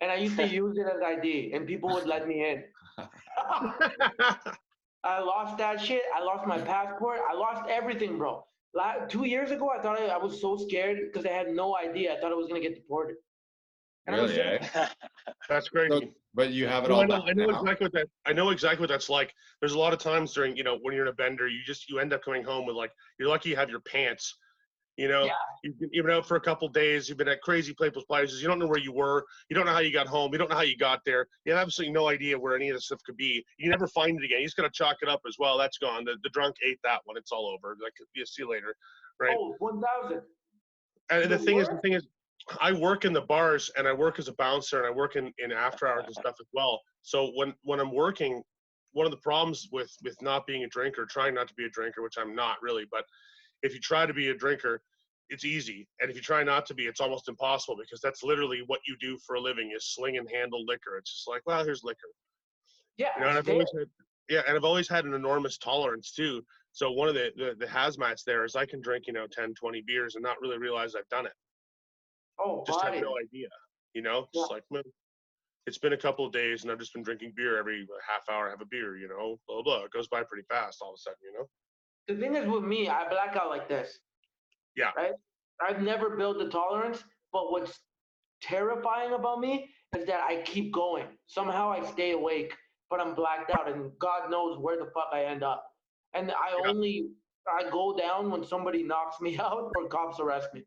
[0.00, 2.58] and I used to use it as ID, and people would let me in.
[5.02, 6.02] I lost that shit.
[6.14, 7.18] I lost my passport.
[7.28, 8.46] I lost everything, bro.
[8.74, 11.76] La- two years ago, I thought I, I was so scared because I had no
[11.76, 12.14] idea.
[12.14, 13.16] I thought I was gonna get deported.
[14.06, 14.88] And I was Really, eh?
[15.48, 16.06] That's crazy.
[16.06, 18.08] So, but you have it No, all I know, I know exactly what that.
[18.26, 19.32] I know exactly what that's like.
[19.60, 21.88] There's a lot of times during, you know, when you're in a bender, you just
[21.88, 24.36] you end up coming home with like you're lucky you have your pants.
[24.96, 25.32] You know, Yeah.
[25.64, 27.08] you've, been, you've been out for a couple days.
[27.08, 28.40] You've been at crazy playful places.
[28.40, 29.24] You don't know where you were.
[29.48, 30.32] You don't know how you got home.
[30.32, 31.26] You don't know how you got there.
[31.44, 33.44] You have absolutely no idea where any of this stuff could be.
[33.58, 34.40] You never find it again.
[34.40, 35.58] You just gotta chalk it up as well.
[35.58, 36.04] That's gone.
[36.04, 37.16] The, the drunk ate that one.
[37.16, 37.76] It's all over.
[37.82, 38.76] Like, you see you later,
[39.20, 39.36] right?
[39.38, 40.22] Oh, 1,000.
[41.10, 42.06] And the thing is, the thing is,
[42.60, 45.32] I work in the bars and I work as a bouncer and I work in,
[45.38, 46.80] in after hours and stuff as well.
[47.02, 48.42] So when when I'm working,
[48.92, 51.70] one of the problems with with not being a drinker, trying not to be a
[51.70, 53.04] drinker, which I'm not really, but
[53.64, 54.80] if you try to be a drinker,
[55.30, 58.62] it's easy, and if you try not to be, it's almost impossible because that's literally
[58.66, 60.96] what you do for a living is sling and handle liquor.
[60.98, 62.12] It's just like, well, here's liquor.
[62.98, 63.08] Yeah.
[63.16, 63.88] You know, and I've always had,
[64.28, 67.66] yeah, and I've always had an enormous tolerance too So one of the, the the
[67.66, 70.94] hazmats there is I can drink you know 10, 20 beers and not really realize
[70.94, 71.32] I've done it.
[72.38, 72.96] Oh, Just buddy.
[72.96, 73.48] have no idea.
[73.94, 74.82] You know, just like man,
[75.66, 78.50] it's been a couple of days and I've just been drinking beer every half hour.
[78.50, 78.96] Have a beer.
[78.96, 79.78] You know, blah blah.
[79.78, 79.84] blah.
[79.84, 81.18] It goes by pretty fast all of a sudden.
[81.22, 81.46] You know.
[82.08, 83.98] The thing is with me, I black out like this.
[84.76, 84.90] Yeah.
[84.96, 85.12] Right?
[85.66, 87.80] I've never built the tolerance, but what's
[88.42, 91.06] terrifying about me is that I keep going.
[91.26, 92.52] Somehow I stay awake,
[92.90, 95.64] but I'm blacked out, and God knows where the fuck I end up.
[96.12, 96.68] And I Yeah.
[96.70, 97.08] only
[97.46, 100.64] I go down when somebody knocks me out or cops arrest me.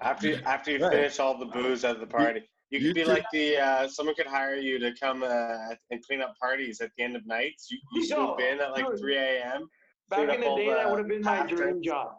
[0.00, 0.92] After you, after you Right.
[0.92, 3.88] finish all the booze at the party, you you could be two- like the uh,
[3.88, 7.26] someone could hire you to come uh, and clean up parties at the end of
[7.26, 7.70] nights.
[7.70, 9.68] You, you swoop in at like 3 a.m.
[10.10, 12.12] Back in the day, that would have been my dream job.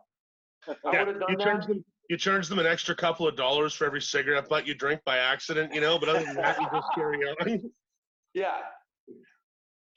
[0.67, 1.73] I Yeah, would have you done charge that.
[1.73, 1.85] them.
[2.09, 5.17] You charge them an extra couple of dollars for every cigarette butt you drink by
[5.17, 5.73] accident.
[5.73, 7.71] You know, but other than that, you just carry on.
[8.35, 8.57] Yeah.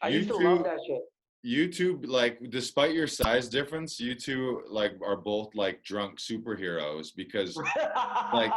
[0.01, 1.03] I You used to two- love that shit.
[1.43, 7.09] you two like despite your size difference you two like are both like drunk superheroes
[7.15, 7.57] because
[8.33, 8.51] like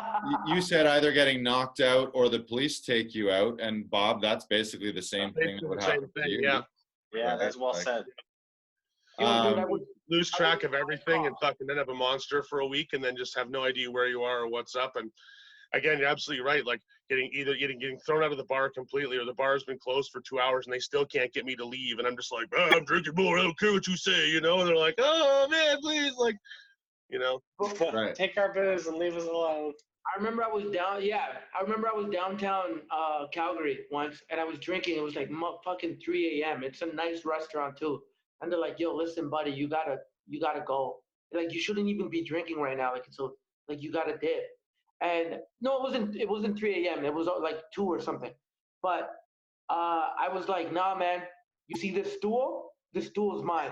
[0.47, 4.45] you said either getting knocked out or the police take you out and bob that's
[4.45, 6.39] basically the same thing that would the same happen to you.
[6.41, 6.61] yeah.
[7.13, 8.05] Yeah, Right, that's well like- said.
[9.19, 12.43] Yo, dude, Um, would, Lose track would- of everything and fucking then have a monster
[12.43, 14.95] for a week and then just have no idea where you are or what's up.
[14.95, 15.11] And
[15.73, 16.65] again, you're absolutely right.
[16.65, 19.79] Like getting either getting getting thrown out of the bar completely or the bar's been
[19.79, 21.97] closed for two hours and they still can't get me to leave.
[21.99, 23.37] And I'm just like, oh, I'm drinking more.
[23.39, 24.59] I don't care what you say, you know.
[24.59, 26.37] And they're like, oh man, please, like,
[27.09, 27.41] you know.
[27.93, 28.13] Right.
[28.15, 29.73] Take our booze and leave us alone.
[30.13, 31.03] I remember I was down.
[31.03, 31.25] Yeah,
[31.57, 34.97] I remember I was downtown uh, Calgary once, and I was drinking.
[34.97, 36.63] It was like mu- fucking 3 a.m.
[36.63, 38.03] It's a nice restaurant too,
[38.41, 40.97] and they're like, "Yo, listen, buddy, you gotta, you gotta go.
[41.33, 42.93] Like, you shouldn't even be drinking right now.
[42.93, 43.27] Like, a,
[43.69, 44.43] like you gotta dip."
[45.01, 46.15] And no, it wasn't.
[46.15, 47.05] It wasn't 3 a.m.
[47.05, 48.31] It was uh, like two or something.
[48.81, 49.09] But
[49.69, 51.21] uh, I was like, "Nah, man.
[51.67, 52.71] You see this stool?
[52.93, 53.71] This stool is mine."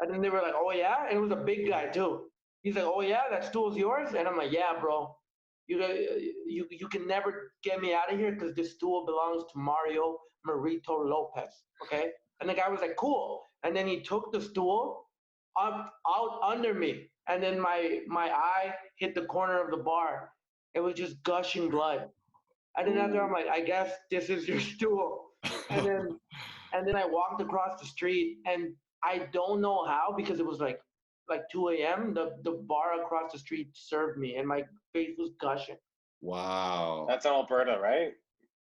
[0.00, 2.30] And then they were like, "Oh yeah," and it was a big guy too.
[2.62, 5.14] He's like, "Oh yeah, that stool's yours," and I'm like, "Yeah, bro."
[5.66, 5.84] You,
[6.46, 10.16] you, you can never get me out of here because this stool belongs to Mario
[10.46, 11.52] Marito Lopez.
[11.82, 12.12] Okay.
[12.40, 13.42] And the guy was like, cool.
[13.64, 15.06] And then he took the stool
[15.60, 17.10] up out under me.
[17.28, 20.30] And then my my eye hit the corner of the bar.
[20.74, 22.08] It was just gushing blood.
[22.76, 25.30] And then after I'm like, I guess this is your stool.
[25.70, 26.18] And then
[26.72, 28.72] and then I walked across the street and
[29.02, 30.80] I don't know how because it was like
[31.28, 32.14] like 2 a.m.
[32.14, 35.76] The the bar across the street served me and my face was gushing.
[36.20, 38.12] wow That's in Alberta, right?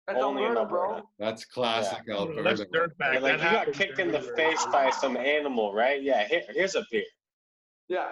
[0.07, 1.03] That's Only in Alberta, bro.
[1.19, 3.13] That's classic That's alberta dirtbag.
[3.15, 4.37] You're like That you got kicked in the everywhere.
[4.37, 6.01] face by some animal, right?
[6.01, 6.27] Yeah.
[6.29, 7.03] Here, here's a beer.
[7.89, 8.07] Yeah.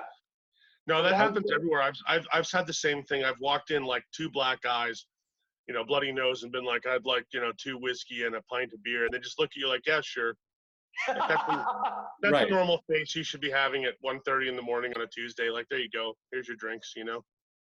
[0.88, 1.82] No, that That- happens everywhere.
[1.82, 3.24] I've, I've I've had the same thing.
[3.24, 5.06] I've walked in like two black guys,
[5.68, 8.42] you know, bloody nose, and been like, I'd like you know two whiskey and a
[8.42, 10.36] pint of beer, and they just look at you like, yeah, sure.
[11.08, 11.42] That's
[12.24, 12.48] Right.
[12.48, 15.50] a normal face you should be having at 1.30 in the morning on a Tuesday.
[15.50, 16.14] Like, there you go.
[16.32, 16.92] Here's your drinks.
[16.96, 17.24] You know.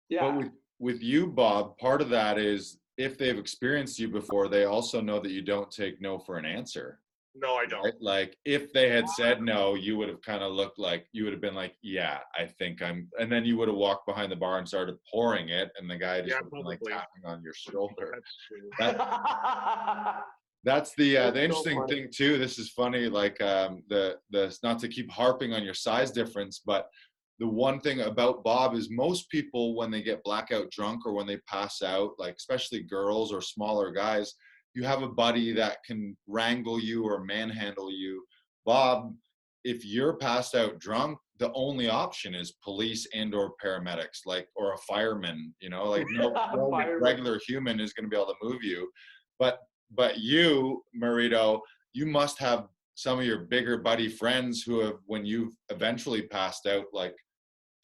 [0.10, 0.22] yeah.
[0.22, 4.66] But with with you, Bob, part of that is if they've experienced you before, they
[4.66, 7.00] also know that you don't take no for an answer.
[7.34, 7.86] No, I don't.
[7.86, 7.94] Right?
[8.02, 11.32] Like if they had said no, you would have kind of looked like you would
[11.32, 14.36] have been like, "Yeah, I think I'm," and then you would have walked behind the
[14.36, 17.54] bar and started pouring it, and the guy just Yeah, been like tapping on your
[17.54, 18.14] shoulder.
[18.14, 18.70] That's true.
[18.80, 20.24] That,
[20.66, 21.94] that's the uh, the That's so interesting funny.
[22.02, 22.38] thing too.
[22.38, 23.08] This is funny.
[23.08, 26.90] Like um, the the not to keep harping on your size difference, but
[27.40, 31.26] the one thing about Bob is most people when they get blackout drunk or when
[31.26, 34.34] they pass out, like especially girls or smaller guys,
[34.76, 38.24] you have a buddy that can wrangle you or manhandle you.
[38.66, 39.14] Bob,
[39.64, 44.74] if you're passed out drunk, the only option is police and or paramedics, like or
[44.74, 45.54] a fireman.
[45.62, 48.90] You know, like no, no regular human is going to be able to move you.
[49.40, 49.60] But
[49.96, 51.62] but you, Marito,
[51.94, 56.66] you must have some of your bigger buddy friends who have, when you've eventually passed
[56.66, 57.16] out, like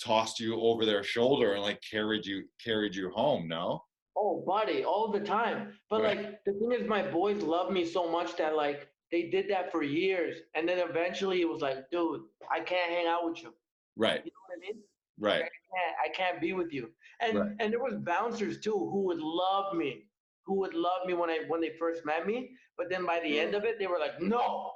[0.04, 3.48] tossed you over their shoulder and like carried you carried you home.
[3.48, 3.84] No.
[4.18, 5.78] Oh, buddy, all the time.
[5.90, 6.18] But Right.
[6.18, 9.72] like the thing is, my boys love me so much that like they did that
[9.72, 13.54] for years, and then eventually it was like, dude, I can't hang out with you.
[13.96, 14.22] Right.
[14.26, 14.84] You know what I mean?
[15.18, 15.40] Right.
[15.42, 16.92] can't, I can't be with you.
[17.22, 17.52] And Right.
[17.60, 20.08] and there was bouncers too who would love me,
[20.46, 22.52] who would love me when I when they first met me.
[22.78, 23.58] But then by the end mm.
[23.58, 24.72] of it, they were like, "No,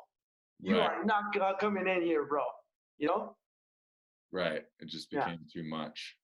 [0.60, 0.90] you Right.
[0.92, 2.44] are not uh, coming in here, bro."
[2.98, 3.36] You know?
[4.32, 4.64] Right.
[4.80, 5.26] It just Yeah.
[5.26, 6.18] became too much.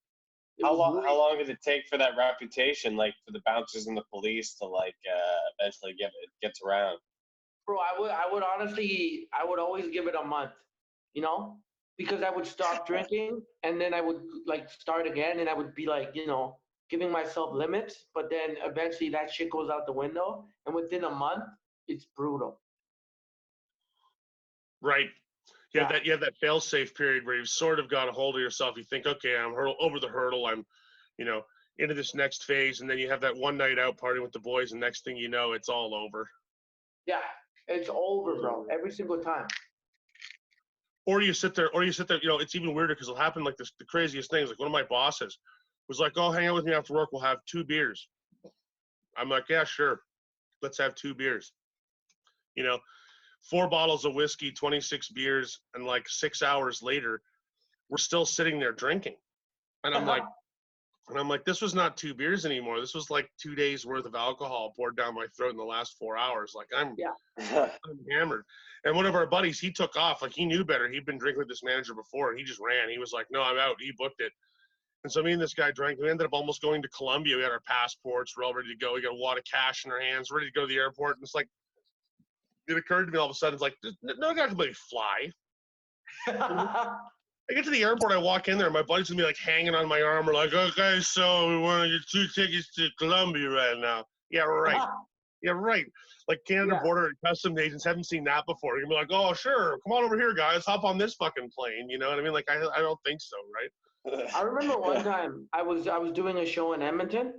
[0.61, 1.03] How long?
[1.03, 4.53] How long did it take for that reputation, like for the bouncers and the police,
[4.55, 6.99] to like uh, eventually get it gets around?
[7.65, 7.77] bro?
[7.77, 10.51] I would I would honestly I would always give it a month.
[11.13, 11.57] You know?
[11.97, 15.73] Because I would stop drinking and then I would like start again and I would
[15.75, 16.57] be like, you know,
[16.89, 21.09] giving myself limits, but then eventually that shit goes out the window and within a
[21.09, 21.43] month
[21.87, 22.59] it's brutal.
[24.81, 25.09] Right.
[25.75, 25.97] You have Yeah.
[25.97, 28.41] that you have that fail safe period where you've sort of got a hold of
[28.41, 28.77] yourself.
[28.77, 30.45] You think, okay, I'm hurdle over the hurdle.
[30.45, 30.65] I'm,
[31.17, 31.45] you know,
[31.77, 34.39] into this next phase, and then you have that one night out party with the
[34.39, 36.29] boys, and next thing you know, it's all over.
[37.05, 37.19] Yeah,
[37.67, 38.65] it's over, bro.
[38.71, 39.47] Every single time.
[41.05, 42.19] Or you sit there, or you sit there.
[42.21, 43.73] You know, it's even weirder because it'll happen like this.
[43.77, 44.49] The craziest things.
[44.49, 45.37] Like one of my bosses
[45.89, 47.09] was like, "Oh, hang out with me after work.
[47.11, 48.07] We'll have two beers."
[49.17, 50.01] I'm like, "Yeah, sure.
[50.61, 51.51] Let's have two beers."
[52.55, 52.79] You know,
[53.49, 57.21] four bottles of whiskey, 26 beers, and like six hours later,
[57.89, 59.15] we're still sitting there drinking.
[59.83, 61.11] And I'm like, uh-huh.
[61.11, 62.79] and I'm like, this was not two beers anymore.
[62.79, 65.95] This was like two days worth of alcohol poured down my throat in the last
[65.99, 66.53] four hours.
[66.55, 67.13] Like I'm, yeah.
[67.85, 68.45] I'm hammered.
[68.83, 70.23] And one of our buddies, he took off.
[70.23, 70.89] Like he knew better.
[70.89, 72.89] He'd been drinking with this manager before, and he just ran.
[72.89, 73.75] He was like, no, I'm out.
[73.79, 74.31] He booked it.
[75.03, 75.99] And so me and this guy drank.
[75.99, 77.37] We ended up almost going to Colombia.
[77.37, 78.33] We had our passports.
[78.35, 78.95] We're all ready to go.
[78.95, 81.17] We got a wad of cash in our hands, ready to go to the airport.
[81.17, 81.47] And it's like,
[82.67, 85.31] it occurred to me all of a sudden, it's like, no guy can really fly.
[87.49, 89.37] I get to the airport, I walk in there, and my buddy's gonna be like
[89.37, 90.25] hanging on my arm.
[90.25, 94.05] We're like, okay, so we want to get two tickets to Colombia right now.
[94.29, 94.81] Yeah, right.
[95.41, 95.85] Yeah, right.
[96.27, 96.81] Like Canada Yeah.
[96.81, 98.77] Border and Customs agents haven't seen that before.
[98.77, 101.51] You're gonna be like, oh, sure, come on over here, guys, hop on this fucking
[101.55, 101.87] plane.
[101.87, 102.33] You know what I mean?
[102.33, 104.25] Like, I, I don't think so, right?
[104.35, 107.33] I remember one time I was I was doing a show in Edmonton,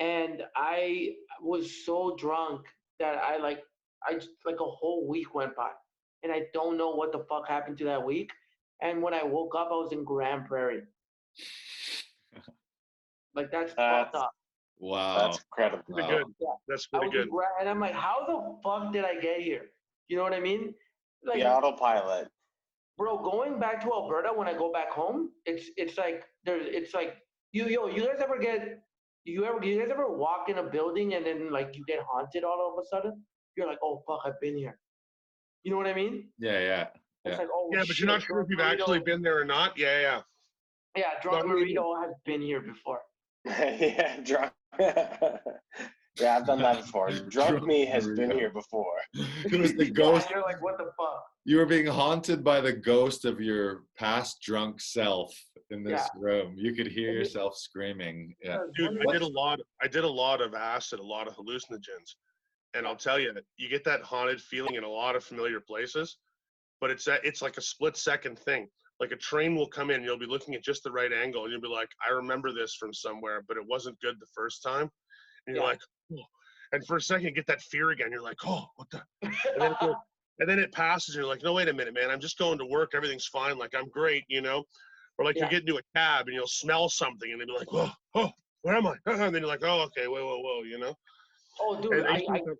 [0.00, 2.62] and I was so drunk
[2.98, 3.62] that I like
[4.08, 5.70] I just, like a whole week went by,
[6.22, 8.30] and I don't know what the fuck happened to that week.
[8.82, 10.82] And when I woke up, I was in Grande Prairie.
[13.34, 14.30] Like that's fucked up.
[14.78, 15.18] Wow.
[15.18, 15.84] That's incredible.
[15.90, 16.24] Pretty good.
[16.38, 16.48] Yeah.
[16.68, 17.30] That's pretty good.
[17.30, 19.66] Gra- and I'm like, how the fuck did I get here?
[20.08, 20.74] You know what I mean?
[21.24, 22.28] Like, The autopilot.
[22.98, 26.94] bro, going back to Alberta when I go back home, it's it's like there's it's
[26.94, 27.16] like
[27.52, 28.80] you yo, you guys ever get
[29.24, 32.44] you ever you guys ever walk in a building and then like you get haunted
[32.44, 33.22] all of a sudden?
[33.56, 34.78] You're like, oh fuck, I've been here.
[35.64, 36.28] You know what I mean?
[36.38, 36.82] Yeah, yeah.
[37.24, 37.38] It's Yeah.
[37.38, 39.44] like, oh Yeah, but shit, you're not sure if you've Drunk actually been there or
[39.44, 39.76] not.
[39.76, 40.20] Yeah, yeah.
[40.96, 41.76] Yeah, drunk Drunk Burrito.
[41.76, 43.00] burrito has been here before.
[43.46, 44.52] yeah, drunk.
[44.78, 47.10] yeah, I've done that before.
[47.28, 48.94] Drunk, Drunk me has been here before.
[49.14, 50.30] It was the Yeah, ghost.
[50.30, 51.24] you're like, what the fuck?
[51.44, 55.32] You were being haunted by the ghost of your past drunk self
[55.70, 56.54] in this room.
[56.56, 58.34] You could hear yourself screaming.
[58.42, 58.58] Yeah.
[58.76, 59.60] Dude, I did a lot.
[59.82, 62.14] I did a lot of acid, a lot of hallucinogens,
[62.76, 66.18] and I'll tell you, you get that haunted feeling in a lot of familiar places,
[66.80, 68.68] but it's that it's like a split second thing.
[69.00, 71.52] Like a train will come in, you'll be looking at just the right angle, and
[71.52, 74.90] you'll be like, "I remember this from somewhere, but it wasn't good the first time."
[75.46, 75.70] And you're Yeah.
[75.70, 75.80] like,
[76.14, 76.24] oh.
[76.72, 78.10] and for a second, you get that fear again.
[78.10, 79.02] You're like, "Oh, what the?"
[79.54, 79.94] And then, goes-
[80.38, 82.10] and then it passes, and you're like, "No, wait a minute, man.
[82.10, 82.92] I'm just going to work.
[82.94, 83.58] Everything's fine.
[83.58, 84.64] Like I'm great, you know."
[85.18, 85.44] Or like Yeah.
[85.44, 88.30] you get into a cab and you'll smell something, and they'll be like, "Oh, oh."
[88.62, 88.96] where am I?
[89.06, 90.92] And then you're like, oh, okay, whoa, whoa, whoa, you know?
[91.60, 92.56] oh, dude, I I, used to I, get that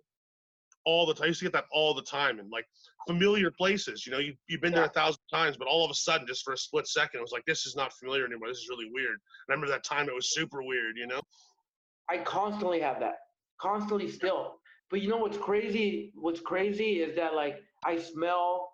[0.87, 1.25] all the time.
[1.25, 2.65] I used to get that all the time in like
[3.07, 4.05] familiar places.
[4.05, 6.45] You know, you, you've been there a thousand times, but all of a sudden, just
[6.45, 8.47] for a split second, it was like, this is not familiar anymore.
[8.47, 9.17] This is really weird.
[9.19, 11.19] I remember that time it was super weird, you know?
[12.09, 13.17] I constantly have that,
[13.59, 14.55] constantly still.
[14.89, 16.13] But you know what's crazy?
[16.15, 18.69] What's crazy is that like I smell,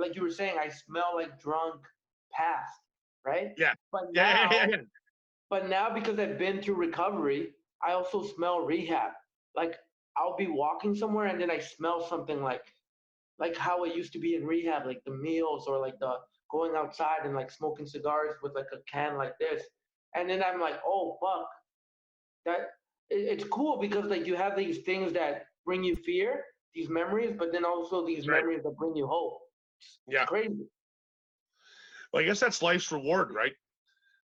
[0.00, 1.76] like you were saying, I smell like drunk
[2.32, 2.80] past,
[3.24, 3.52] right?
[3.56, 3.74] Yeah.
[3.92, 4.76] But Yeah, yeah, yeah.
[5.48, 7.50] but now because I've been through recovery,
[7.86, 9.12] I also smell rehab.
[9.54, 9.76] Like
[10.16, 12.64] I'll be walking somewhere and then I smell something like,
[13.38, 16.14] like how it used to be in rehab, like the meals or like the
[16.50, 19.62] going outside and like smoking cigars with like a can like this.
[20.14, 21.48] And then I'm like, oh fuck,
[22.44, 22.58] that
[23.10, 26.44] it, it's cool because like you have these things that bring you fear,
[26.74, 28.40] these memories, but then also these Right.
[28.40, 29.40] memories that bring you hope.
[30.08, 30.26] Yeah.
[30.26, 30.66] Crazy.
[32.12, 33.52] Well, I guess that's life's reward, right?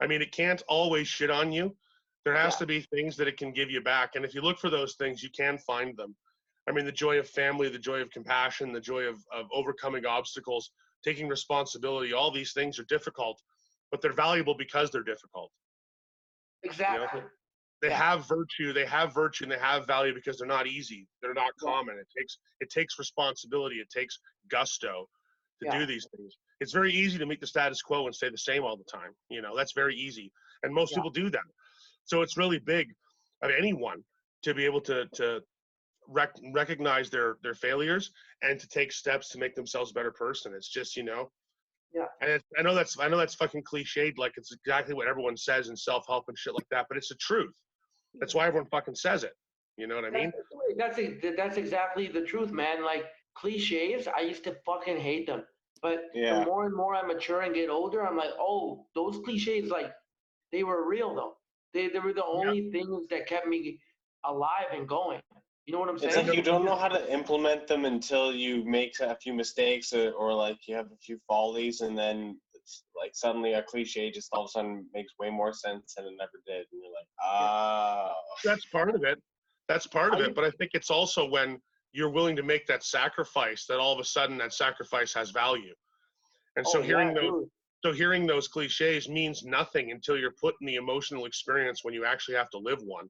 [0.01, 1.75] I mean, it can't always shit on you.
[2.25, 2.59] There has Yeah.
[2.59, 4.15] to be things that it can give you back.
[4.15, 6.15] And if you look for those things, you can find them.
[6.67, 10.05] I mean, the joy of family, the joy of compassion, the joy of, of overcoming
[10.07, 10.71] obstacles,
[11.03, 13.39] taking responsibility, all these things are difficult,
[13.91, 15.51] but they're valuable because they're difficult.
[16.63, 17.21] Exactly.
[17.81, 17.97] They Yeah.
[17.97, 21.07] have virtue, they have virtue, and they have value because they're not easy.
[21.21, 21.99] They're not common.
[21.99, 23.75] It takes it takes responsibility.
[23.79, 25.07] It takes gusto
[25.59, 25.79] to Yeah.
[25.79, 26.37] do these things.
[26.59, 29.15] It's very easy to meet the status quo and stay the same all the time.
[29.29, 30.31] You know, that's very easy,
[30.63, 30.97] and most Yeah.
[30.97, 31.43] people do that.
[32.05, 32.87] So it's really big
[33.41, 34.03] of anyone
[34.43, 35.41] to be able to to
[36.07, 40.53] rec- recognize their their failures and to take steps to make themselves a better person.
[40.55, 41.31] It's just you know.
[41.93, 42.05] Yeah.
[42.21, 45.37] And it's, I know that's I know that's fucking cliched, like it's exactly what everyone
[45.37, 47.53] says in self help and shit like that, but it's the truth.
[48.19, 49.33] That's why everyone fucking says it.
[49.77, 50.31] You know what I mean?
[50.77, 52.83] That's that's, that's exactly the truth, man.
[52.83, 55.43] Like cliches, I used to fucking hate them.
[55.81, 56.39] But Yeah.
[56.39, 59.91] the more and more I mature and get older, I'm like, oh, those cliches, like
[60.51, 61.35] they were real though.
[61.75, 63.79] They they were the only things that kept me
[64.25, 65.19] alive and going.
[65.65, 66.13] You know what I'm saying?
[66.15, 69.91] It's like you don't know how to implement them until you make a few mistakes
[69.93, 74.09] or, or like you have a few follies, and then it's like suddenly a cliche
[74.09, 76.93] just all of a sudden makes way more sense than it never did, and you're
[76.93, 78.13] like, ah.
[78.45, 79.21] That's part of it.
[79.67, 80.33] That's part of it.
[80.33, 81.59] But I think it's also when
[81.91, 85.73] you're willing to make that sacrifice that all of a sudden that sacrifice has value.
[86.55, 87.49] And so Oh, hearing yeah, those dude.
[87.85, 92.03] So hearing those cliches means nothing until you're put in the emotional experience when you
[92.03, 93.07] actually have to live one.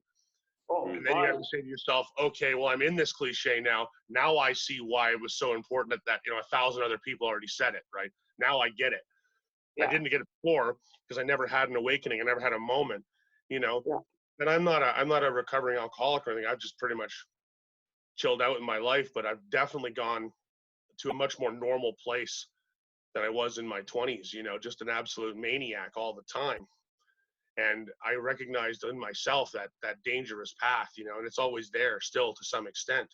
[0.68, 3.58] Oh, And then you have to say to yourself, okay, well, I'm in this cliche
[3.58, 3.88] now.
[4.10, 6.98] Now I see why it was so important that, that you know, a thousand other
[7.06, 8.10] people already said it, right?
[8.38, 9.00] Now I get it.
[9.82, 10.76] I didn't get it before
[11.08, 12.20] because I never had an awakening.
[12.20, 13.02] I never had a moment,
[13.48, 13.82] you know.
[13.86, 13.96] Yeah.
[14.40, 16.50] And I'm not a I'm not a recovering alcoholic or anything.
[16.50, 17.14] I've just pretty much
[18.16, 20.30] chilled out in my life, but I've definitely gone
[20.98, 22.48] to a much more normal place
[23.16, 26.66] than I was in my 20s, you know, just an absolute maniac all the time.
[27.56, 31.98] And I recognized in myself that that dangerous path, you know, and it's always there
[32.00, 33.08] still to some extent.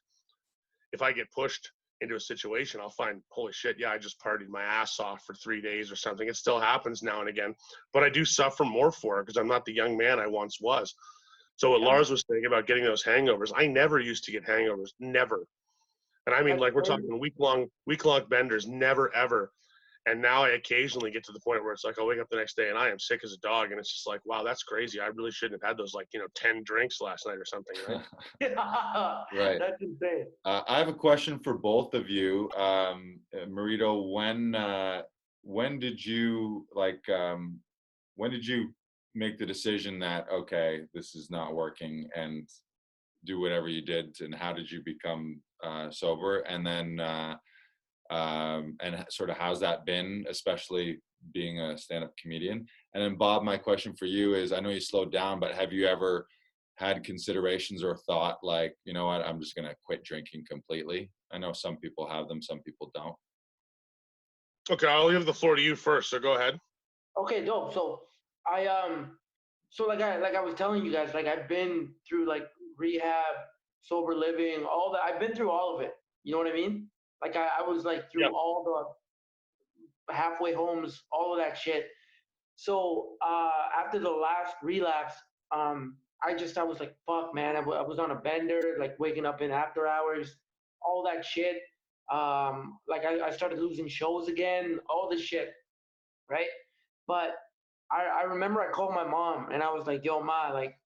[0.93, 4.49] If I get pushed into a situation, I'll find, holy shit, yeah, I just partied
[4.49, 6.29] my ass off for three days or something.
[6.29, 7.55] It still happens now and again,
[7.93, 10.61] but I do suffer more for it because I'm not the young man I once
[10.61, 10.93] was.
[11.55, 11.87] So what Yeah.
[11.87, 15.47] Lars was saying about getting those hangovers, I never used to get hangovers, never.
[16.27, 19.53] And I mean, like we're talking week long, week long benders, never ever.
[20.07, 22.37] And now I occasionally get to the point where it's like I'll wake up the
[22.37, 24.65] next day and I am sick as a dog, and it's just like, wow, that's
[24.65, 24.99] crazy.
[25.01, 27.77] I really shouldn't have had those like you know ten drinks last night or something,
[27.89, 28.01] right?
[29.39, 29.59] Right.
[29.59, 30.27] That's insane.
[30.45, 32.51] Uh, I have a question for both of you.
[32.57, 35.03] Um, uh, Marito, when uh,
[35.43, 37.61] when did you like um,
[38.17, 38.75] when did you
[39.15, 42.49] make the decision that okay, this is not working, and
[43.25, 46.41] do whatever you did, and how did you become uh, sober?
[46.41, 47.37] And then uh,
[48.13, 51.01] um, and sort of how's that been, especially
[51.33, 52.67] being a stand-up comedian?
[52.95, 55.73] And then Bob, my question for you is: I know you slowed down, but have
[55.73, 56.27] you ever
[56.77, 61.11] had considerations or thought like, you know what, I'm just gonna quit drinking completely?
[61.33, 63.17] I know some people have them, some people don't.
[64.71, 66.11] Okay, I'll leave the floor to you first.
[66.11, 66.59] So go ahead.
[67.19, 67.73] Okay, dope.
[67.73, 68.03] So
[68.47, 69.17] I um
[69.71, 72.45] so like I like I was telling you guys, like I've been through like
[72.77, 73.35] rehab,
[73.81, 75.03] sober living, all that.
[75.03, 75.95] I've been through all of it.
[76.25, 76.89] You know what I mean?
[77.23, 78.33] Like I, I was like through Yep.
[78.35, 78.65] all
[80.09, 81.87] the halfway homes, all of that shit.
[82.57, 85.15] So uh after the last relapse,
[85.55, 88.77] um I just I was like, fuck man, I, w- I was on a bender,
[88.79, 90.37] like waking up in after hours,
[90.83, 91.59] all that shit.
[92.13, 95.53] Um like I, I started losing shows again, all this shit.
[96.31, 96.49] Right?
[97.07, 97.37] But
[97.91, 100.79] I, I remember I called my mom and I was like, yo, ma, like,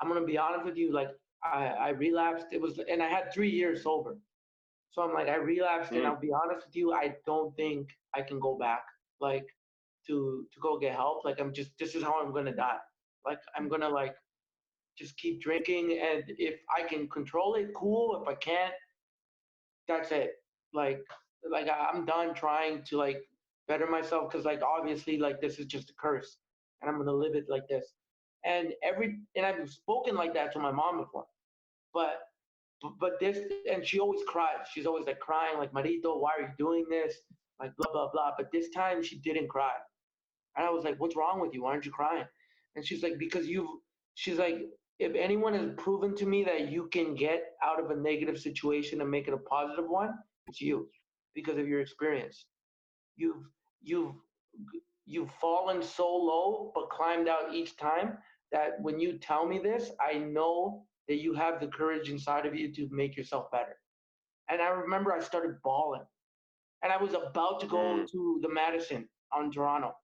[0.00, 1.08] I'm gonna be honest with you, like
[1.44, 2.46] I, I relapsed.
[2.52, 4.18] It was and I had three years sober.
[4.94, 6.06] So I'm like, I relapsed and Mm.
[6.06, 8.84] I'll be honest with you, I don't think I can go back,
[9.20, 9.46] like
[10.06, 11.24] to to go get help.
[11.24, 12.78] Like I'm just this is how I'm gonna die.
[13.26, 14.14] Like I'm gonna like
[14.96, 18.22] just keep drinking and if I can control it, cool.
[18.22, 18.74] If I can't,
[19.88, 20.32] that's it.
[20.72, 21.00] Like
[21.50, 23.22] like I'm done trying to like
[23.68, 26.38] better myself because like obviously like this is just a curse
[26.80, 27.94] and i'm gonna live it like this
[28.44, 31.24] and every and i've spoken like that to my mom before
[31.94, 32.20] but
[32.82, 33.38] but, but this
[33.70, 37.14] and she always cries she's always like crying like marito why are you doing this?
[37.60, 38.32] Like blah blah blah.
[38.36, 39.72] But this time she didn't cry.
[40.56, 41.62] And i was like what's wrong with you?
[41.62, 42.24] Why aren't you crying?
[42.76, 43.68] And she's like because you've
[44.14, 44.56] she's like
[44.98, 49.00] if anyone has proven to me that you can get out of a negative situation
[49.00, 50.14] and make it a positive one
[50.46, 50.88] it's you.
[51.34, 52.46] Because of your experience.
[53.16, 53.44] You've
[53.82, 54.14] you've
[55.06, 58.18] you've fallen so low but climbed out each time
[58.52, 62.54] that when you tell me this i know that you have the courage inside of
[62.54, 63.76] you to make yourself better.
[64.48, 66.06] And i remember i started bawling.
[66.82, 68.10] And i was about to go Mm.
[68.12, 69.94] to the madison on toronto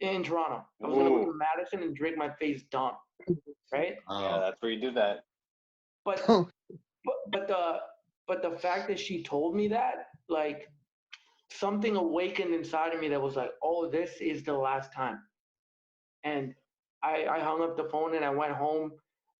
[0.00, 0.66] in toronto.
[0.82, 2.92] I was going to go to madison and drink my face down
[3.72, 3.94] right?
[4.10, 5.24] Yeah, Oh, that's where you do that.
[6.04, 6.48] but Oh.
[7.04, 7.80] but but the
[8.26, 10.68] but the fact that she told me that like
[11.50, 15.18] something awakened inside of me that was like oh this is the last time.
[16.24, 16.54] And
[17.02, 18.92] i i hung up the phone and i went home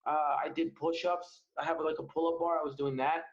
[0.05, 1.43] uh, i did push-ups.
[1.59, 2.59] I have like a pull-up bar.
[2.59, 3.23] I was doing that.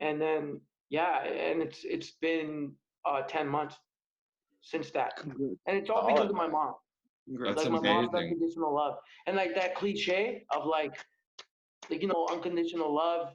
[0.00, 3.76] And then yeah and it's it's been uh 10 months
[4.62, 5.12] since that.
[5.66, 6.74] And it's all because of my mom.
[7.44, 8.96] That's like my mom's unconditional love.
[9.26, 10.96] And like that cliche of like
[11.90, 13.34] like you know unconditional love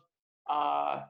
[0.49, 1.01] uh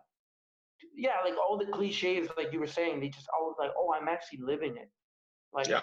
[0.96, 4.08] yeah like all the cliches like you were saying they just always like oh i'm
[4.08, 4.90] actually living it.
[5.54, 5.82] Like Yeah.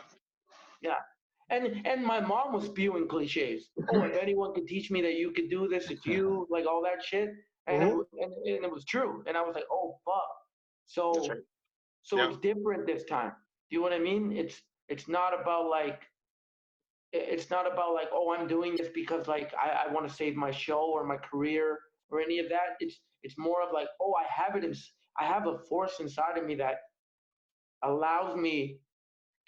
[0.82, 1.00] yeah
[1.52, 5.30] and and my mom was spewing cliches oh if anyone could teach me that you
[5.36, 7.30] could do this it's you like all that shit
[7.68, 7.96] and, it, Mhm.
[7.98, 10.30] wa- and, and it was true and i was like oh fuck
[10.86, 11.38] so right.
[12.02, 12.28] so Yeah.
[12.28, 13.32] it's different this time
[13.68, 14.56] do you know what i mean it's
[14.88, 16.00] it's not about like
[17.12, 20.34] it's not about like oh i'm doing this because like i, I want to save
[20.46, 21.78] my show or my career
[22.12, 22.68] or any of that.
[22.80, 24.64] It's it's more of like, oh, I have it.
[24.64, 24.74] In,
[25.18, 26.76] I have a force inside of me that
[27.84, 28.78] allows me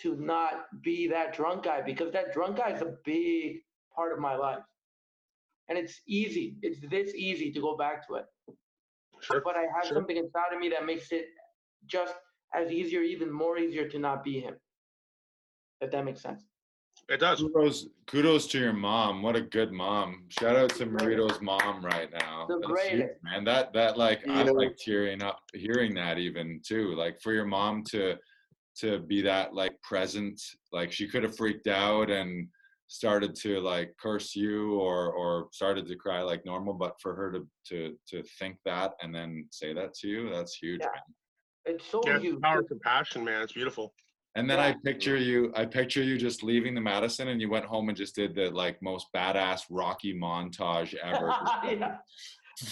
[0.01, 3.59] to not be that drunk guy because that drunk guy is a big
[3.95, 4.63] part of my life.
[5.69, 6.57] And it's easy.
[6.63, 8.27] It's this easy to go back to it.
[9.21, 9.41] Sure.
[9.43, 9.95] But I have sure.
[9.95, 11.27] something inside of me that makes it
[11.87, 12.15] just
[12.55, 14.55] as easier, even more easier to not be him.
[15.81, 16.45] If that makes sense.
[17.09, 17.41] It does.
[17.41, 19.23] Kudos, kudos to your mom.
[19.23, 20.25] What a good mom.
[20.29, 22.47] Shout out to Marito's mom right now.
[22.49, 23.23] The That's huge, greatest.
[23.23, 23.45] man.
[23.45, 26.95] That that like I'm like tearing up hearing that even too.
[26.95, 28.17] Like for your mom to
[28.81, 30.41] to be that like present,
[30.73, 32.49] like she could have freaked out and
[32.87, 37.33] started to like curse you or or started to cry like normal, but for her
[37.33, 40.81] to to to think that and then say that to you, that's huge.
[40.81, 40.89] Yeah.
[40.95, 41.03] man.
[41.67, 42.41] It's so Yeah, huge.
[42.43, 43.43] power of compassion, man.
[43.43, 43.95] It's beautiful.
[44.37, 47.65] And then I picture you, I picture you just leaving the Madison and you went
[47.65, 51.33] home and just did the like most badass Rocky montage ever.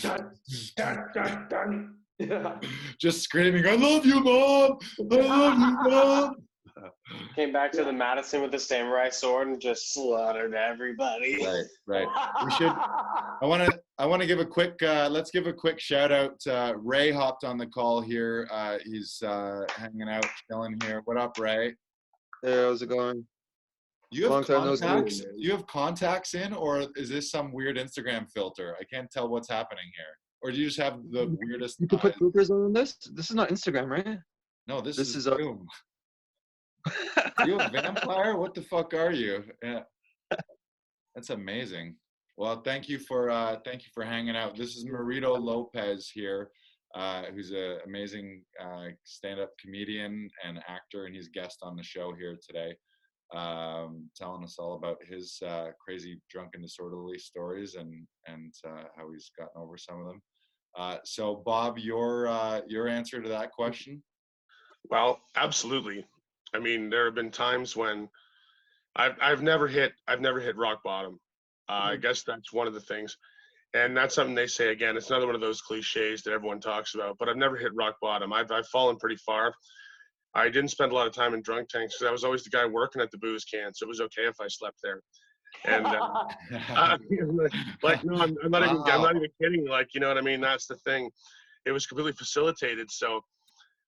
[0.00, 0.30] Dun,
[0.76, 1.94] dun, dun, dun.
[2.18, 2.58] Yeah.
[3.00, 4.78] just screaming, I love you, mom!
[5.10, 6.34] I love you, mom!
[7.36, 11.44] Came back to the Madison with the samurai sword and just slaughtered everybody.
[11.44, 12.08] Right, right.
[12.44, 16.12] We should I wanna I wanna give a quick uh let's give a quick shout
[16.12, 16.40] out.
[16.46, 18.48] Uh Ray hopped on the call here.
[18.50, 21.02] Uh he's uh hanging out, chilling here.
[21.04, 21.74] What up, Ray?
[22.42, 23.26] Hey, how's it going?
[24.10, 24.84] You have Long time no see.
[24.86, 25.22] contacts?
[25.36, 28.76] You have contacts in, or is this some weird Instagram filter?
[28.80, 30.18] I can't tell what's happening here.
[30.42, 31.80] Or do you just have the weirdest?
[31.80, 32.96] You can put filters on this.
[33.12, 34.18] This is not Instagram, right?
[34.66, 35.36] No, this, this is, is a-
[37.46, 38.36] you a vampire?
[38.36, 39.44] What the fuck are you?
[39.62, 39.80] Yeah.
[41.14, 41.96] That's amazing.
[42.36, 44.56] Well, thank you for uh, thank you for hanging out.
[44.56, 46.50] This is Marito Lopez here,
[46.94, 52.14] uh, who's an amazing uh, stand-up comedian and actor, and he's guest on the show
[52.18, 52.74] here today,
[53.34, 59.12] um, telling us all about his uh, crazy drunken, disorderly stories and and uh, how
[59.12, 60.22] he's gotten over some of them.
[60.76, 64.02] Uh, so, Bob, your uh, your answer to that question?
[64.90, 66.06] Well, absolutely.
[66.54, 68.08] I mean, there have been times when
[68.96, 71.18] I've I've never hit I've never hit rock bottom.
[71.68, 73.16] Uh, I guess that's one of the things,
[73.74, 74.96] and that's something they say again.
[74.96, 77.16] It's another one of those cliches that everyone talks about.
[77.18, 78.32] But I've never hit rock bottom.
[78.32, 79.54] I've I've fallen pretty far.
[80.34, 82.50] I didn't spend a lot of time in drunk tanks because I was always the
[82.50, 85.02] guy working at the booze can, so it was okay if I slept there.
[85.64, 86.24] And uh,
[86.74, 86.98] uh,
[87.82, 89.66] like no, I'm, I'm not even I'm not even kidding.
[89.68, 90.40] Like you know what I mean?
[90.40, 91.10] That's the thing.
[91.64, 93.20] It was completely facilitated, so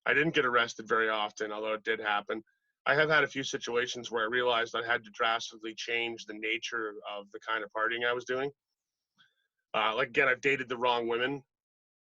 [0.06, 2.42] I didn't get arrested very often, although it did happen.
[2.86, 6.34] I have had a few situations where I realized I had to drastically change the
[6.34, 8.50] nature of the kind of partying I was doing.
[9.72, 11.42] Uh, like again, I've dated the wrong women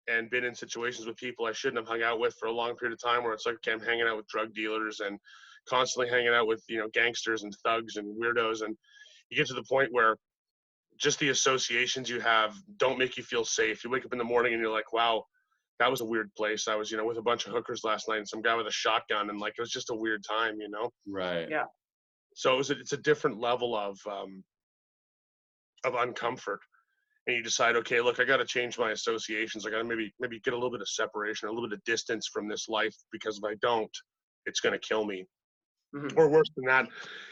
[0.09, 2.77] and been in situations with people I shouldn't have hung out with for a long
[2.77, 5.19] period of time where it's like, okay, I'm hanging out with drug dealers and
[5.69, 8.63] constantly hanging out with, you know, gangsters and thugs and weirdos.
[8.63, 8.77] And
[9.31, 10.17] you get to the point where
[10.97, 13.85] just the associations you have don't make you feel safe.
[13.85, 15.25] You wake up in the morning and you're like, wow,
[15.79, 16.67] that was a weird place.
[16.67, 18.67] I was, you know, with a bunch of hookers last night and some guy with
[18.67, 20.91] a shotgun and like, it was just a weird time, you know?
[21.07, 21.49] right.
[21.49, 21.67] Yeah.
[22.35, 24.43] So it was, a- it's a different level of, um,
[25.85, 26.59] of uncomfort.
[27.27, 29.67] And you decide, okay, look, I got to change my associations.
[29.67, 31.85] I got to maybe, maybe get a little bit of separation, a little bit of
[31.85, 33.91] distance from this life because if I don't,
[34.47, 35.27] it's going to kill me.
[35.95, 36.17] Mhm.
[36.17, 36.89] Or worse than that,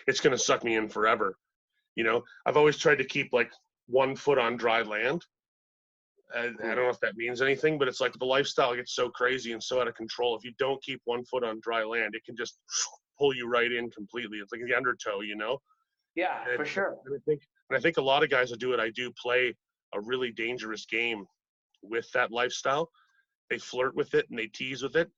[0.07, 1.34] it's going to suck me in forever.
[1.97, 3.51] You know, I've always tried to keep like
[3.86, 5.24] one foot on dry land.
[6.34, 6.68] And I hmm.
[6.68, 9.62] don't know if that means anything, but it's like the lifestyle gets so crazy and
[9.62, 10.36] so out of control.
[10.36, 12.59] If you don't keep one foot on dry land, it can just
[13.18, 14.38] pull you right in completely.
[14.38, 15.59] It's like the undertow, you know.
[16.14, 16.97] Yeah, for sure.
[17.05, 19.12] And I think, and I think a lot of guys that do it, I do
[19.22, 19.55] play
[19.94, 21.24] a really dangerous game
[21.82, 22.90] with that lifestyle.
[23.51, 25.11] They flirt with it and they tease with it,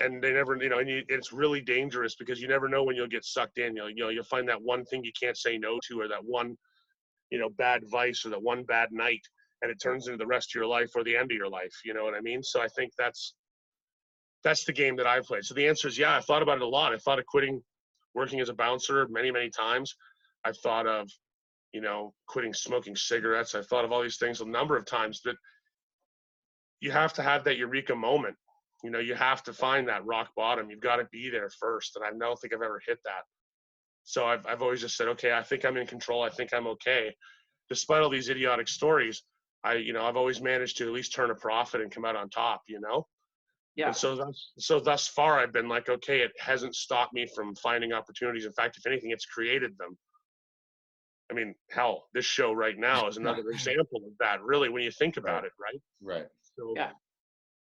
[0.00, 2.96] and they never, you know, and you, it's really dangerous because you never know when
[2.96, 3.76] you'll get sucked in.
[3.76, 6.24] You'll, you know, you'll find that one thing you can't say no to, or that
[6.24, 6.56] one,
[7.30, 9.22] you know, bad vice, or that one bad night,
[9.62, 11.72] and it turns into the rest of your life or the end of your life.
[11.84, 12.42] You know what I mean?
[12.42, 13.34] So I think that's
[14.42, 15.44] that's the game that I played.
[15.44, 16.16] So the answer is yeah.
[16.16, 16.92] I thought about it a lot.
[16.92, 17.62] I thought of quitting
[18.14, 19.94] working as a bouncer many, many times.
[20.44, 21.10] I've thought of,
[21.72, 23.54] you know, quitting smoking cigarettes.
[23.54, 25.36] I've thought of all these things a number of times, but
[26.80, 28.36] you have to have that eureka moment.
[28.84, 30.68] You know, you have to find that rock bottom.
[30.70, 31.96] You've got to be there first.
[31.96, 33.22] And I don't think I've ever hit that.
[34.04, 36.22] So I've, I've always just said, okay, I think I'm in control.
[36.22, 37.14] I think I'm okay.
[37.70, 39.22] Despite all these idiotic stories,
[39.64, 42.14] I, you know, I've always managed to at least turn a profit and come out
[42.14, 43.06] on top, you know?
[43.74, 43.86] Yeah.
[43.86, 47.54] And so thus, so thus far, I've been like, okay, it hasn't stopped me from
[47.56, 48.44] finding opportunities.
[48.44, 49.96] In fact, if anything, it's created them.
[51.30, 54.42] I mean, hell, this show right now is another example of that.
[54.42, 55.80] Really, when you think about it, right?
[56.02, 56.26] Right.
[56.58, 56.90] So, Yeah.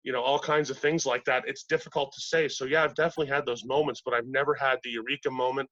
[0.08, 1.44] You know, all kinds of things like that.
[1.46, 2.48] It's difficult to say.
[2.48, 5.68] So yeah, I've definitely had those moments, but I've never had the eureka moment.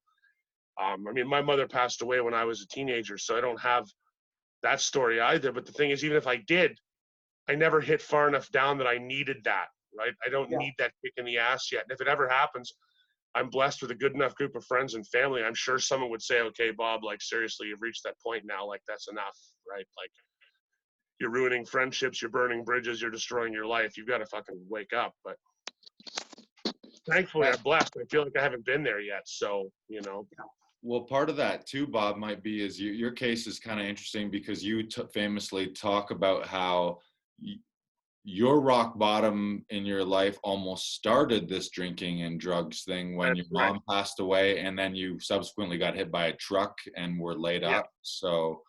[0.79, 3.59] Um, I mean, my mother passed away when I was a teenager, so I don't
[3.59, 3.85] have
[4.61, 5.51] that story either.
[5.51, 6.77] But the thing is, even if I did,
[7.49, 10.13] I never hit far enough down that I needed that, right?
[10.23, 10.59] I don't Yeah.
[10.59, 11.85] need that kick in the ass yet.
[11.85, 12.75] And if it ever happens,
[13.33, 15.43] I'm blessed with a good enough group of friends and family.
[15.43, 18.67] I'm sure someone would say, okay, Bob, like seriously, you've reached that point now.
[18.67, 19.35] Like that's enough,
[19.67, 19.87] right?
[19.97, 20.11] Like
[21.19, 23.97] you're ruining friendships, you're burning bridges, you're destroying your life.
[23.97, 25.13] You've got to fucking wake up.
[25.23, 25.37] But
[27.09, 27.95] thankfully, I'm blessed.
[27.99, 29.21] I feel like I haven't been there yet.
[29.25, 30.27] So, you know,
[30.83, 33.85] Well, part of that too, Bob, might be is you, your case is kind of
[33.85, 36.99] interesting because you t- famously talk about how
[37.41, 37.55] y-
[38.23, 43.49] your rock bottom in your life almost started this drinking and drugs thing when That's
[43.49, 43.71] your right.
[43.71, 47.61] mom passed away, and then you subsequently got hit by a truck and were laid
[47.63, 47.77] Yeah.
[47.79, 47.89] up.
[48.01, 48.61] So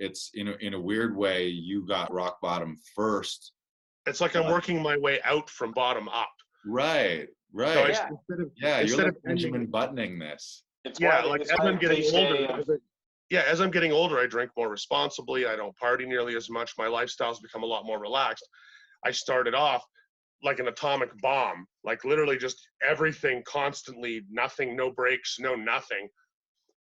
[0.00, 3.52] it's in a, in a weird way you got rock bottom first.
[4.06, 6.30] it's like I'm working my way out from bottom up.
[6.66, 7.74] Right, right.
[7.74, 8.08] So I, Yeah.
[8.08, 10.64] instead of yeah, instead you're of like ending- Benjamin buttoning this.
[10.84, 12.80] It's yeah, like as I'm getting cliche older, of-
[13.28, 15.46] yeah, as I'm getting older, I drink more responsibly.
[15.46, 16.72] I don't party nearly as much.
[16.78, 18.48] My lifestyle's become a lot more relaxed.
[19.04, 19.84] I started off
[20.42, 26.08] like an atomic bomb, like literally just everything constantly, nothing, no breaks, no nothing.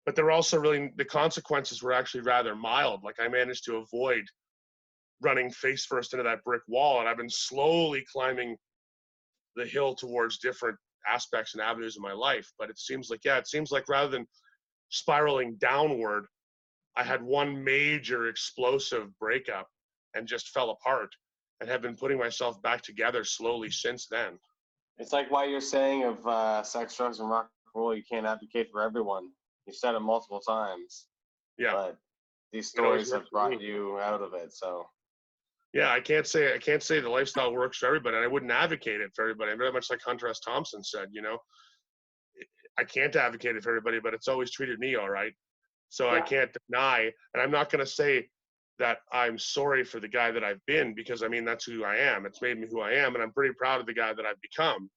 [0.07, 3.03] But there were also really the consequences were actually rather mild.
[3.03, 4.25] Like I managed to avoid
[5.21, 8.57] running face first into that brick wall, and I've been slowly climbing
[9.57, 10.79] the hill towards different
[11.09, 12.51] aspects and avenues of my life.
[12.59, 14.27] But it seems like, yeah, it seems like rather than
[14.91, 16.27] spiraling downward,
[16.97, 19.67] I had one major explosive breakup
[20.15, 21.11] and just fell apart
[21.61, 24.39] and have been putting myself back together slowly since then.
[24.99, 27.95] It's like why you're saying of uh, sex, drugs, and rock and roll.
[27.95, 29.31] You can't advocate for everyone.
[29.67, 31.07] You've said it multiple times.
[31.59, 31.73] Yeah.
[31.73, 31.97] But
[32.53, 33.57] these stories have works for me.
[33.57, 34.53] brought you out of it.
[34.53, 34.87] So
[35.73, 38.53] Yeah, I can't say I can't say the lifestyle works for everybody, and I wouldn't
[38.53, 39.53] advocate it for everybody.
[39.53, 40.41] I'm very much like Hunter S.
[40.41, 41.39] Thompson said, you know,
[42.79, 45.33] I can't advocate it for everybody, but it's always treated me all right.
[45.89, 48.29] So I can't deny, and I'm not going to say
[48.79, 51.97] that I'm sorry for the guy that I've been because I mean that's who I
[51.97, 52.27] am.
[52.27, 54.41] It's made me who I am, and I'm pretty proud of the guy that I've
[54.43, 54.91] become.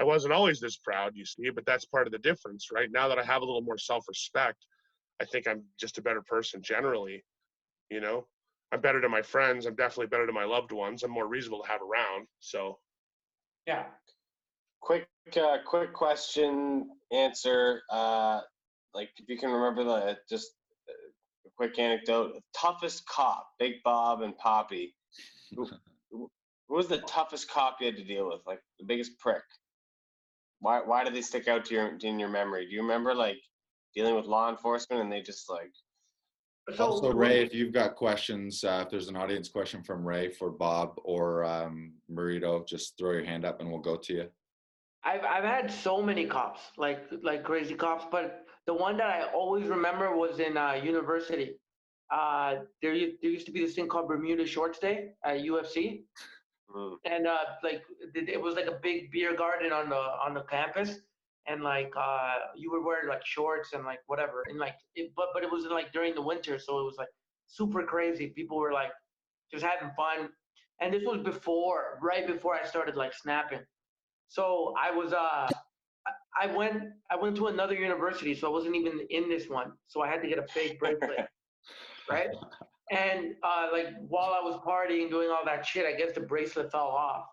[0.00, 2.88] I wasn't always this proud, you see, but that's part of the difference, right?
[2.90, 4.56] Now that I have a little more self-respect,
[5.20, 7.22] I think I'm just a better person generally.
[7.90, 8.26] You know,
[8.72, 9.66] I'm better to my friends.
[9.66, 11.02] I'm definitely better to my loved ones.
[11.02, 12.28] I'm more reasonable to have around.
[12.38, 12.78] So
[13.66, 13.84] Yeah.
[14.80, 17.82] quick, uh, quick question answer.
[17.90, 18.40] Uh,
[18.94, 20.52] like if you can remember the just
[20.88, 20.92] uh,
[21.46, 22.42] a quick anecdote.
[22.56, 24.94] Toughest cop, Big Bob and Poppy.
[25.54, 25.68] Who
[26.10, 26.30] who
[26.68, 28.40] was the toughest cop you had to deal with?
[28.46, 29.42] Like the biggest prick.
[30.60, 32.66] Why why did they stick out to your in your memory?
[32.66, 33.38] Do you remember like
[33.94, 35.72] dealing with law enforcement and they just like
[36.78, 40.50] also, Ray, if you've got questions, uh, if there's an audience question from Ray for
[40.50, 44.28] Bob or um, Marito, just throw your hand up and we'll go to you.
[45.02, 49.32] I've I've had so many cops, like like crazy cops, but the one that I
[49.32, 51.56] always remember was in uh, university.
[52.12, 55.58] Uh, there u- there used to be this thing called Bermuda Shorts Day at U
[55.58, 56.04] of C,
[56.74, 57.82] mm, and uh, like
[58.14, 60.98] it, was like a big beer garden on the on the campus,
[61.46, 65.28] and like uh, you would wear like shorts and like whatever, and like it, but
[65.34, 67.08] but it was like during the winter, so it was like
[67.46, 68.28] super crazy.
[68.28, 68.92] People were like
[69.52, 70.30] just having fun,
[70.80, 73.60] and this was before, right before I started like snapping.
[74.28, 75.16] So I was uh
[76.06, 76.12] I-
[76.42, 79.72] I went I went to another university, so I wasn't even in this one.
[79.88, 81.28] So I had to get a fake bracelet,
[82.10, 82.30] right?
[82.90, 86.72] And uh, like while I was partying, doing all that shit, I guess the bracelet
[86.72, 87.24] fell off.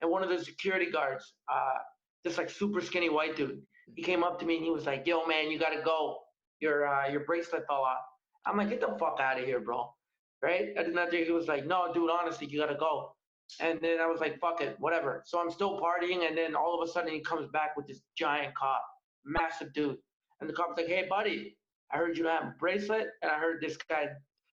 [0.00, 1.78] And one of the security guards, uh,
[2.24, 3.60] this like super skinny white dude,
[3.94, 6.18] he came up to me and he was like, "Yo, man, you gotta go.
[6.60, 7.98] Your uh, your bracelet fell off."
[8.46, 9.92] I'm like, "Get the fuck out of here, bro!"
[10.42, 10.68] Right?
[10.78, 13.14] I did not then he was like, "No, dude, honestly, you gotta go."
[13.58, 15.22] And then I was like, fuck it, whatever.
[15.26, 18.00] So I'm still partying, and then all of a sudden he comes back with this
[18.16, 18.82] giant cop,
[19.24, 19.96] massive dude.
[20.40, 21.56] And the cop's like, hey, buddy,
[21.92, 24.06] I heard you have a bracelet, and I heard this guy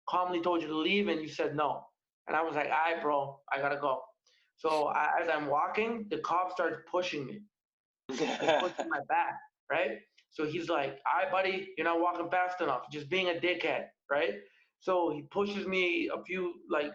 [0.09, 1.83] calmly told you to leave, and you said no.
[2.27, 4.01] And I was like, all right, bro, I gotta go.
[4.57, 7.41] So I, as I'm walking, the cop starts pushing me,
[8.09, 9.35] like, pushing my back,
[9.71, 9.99] right?
[10.31, 13.85] So he's like, all right, buddy, you're not walking fast enough, just being a dickhead,
[14.09, 14.35] right?
[14.79, 16.91] So he pushes me a few, like,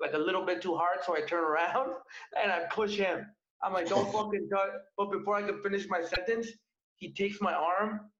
[0.00, 1.90] like a little bit too hard, so I turn around
[2.42, 3.26] and I push him.
[3.62, 4.70] I'm like, don't fucking touch.
[4.96, 6.48] But before I can finish my sentence,
[6.96, 8.10] he takes my arm,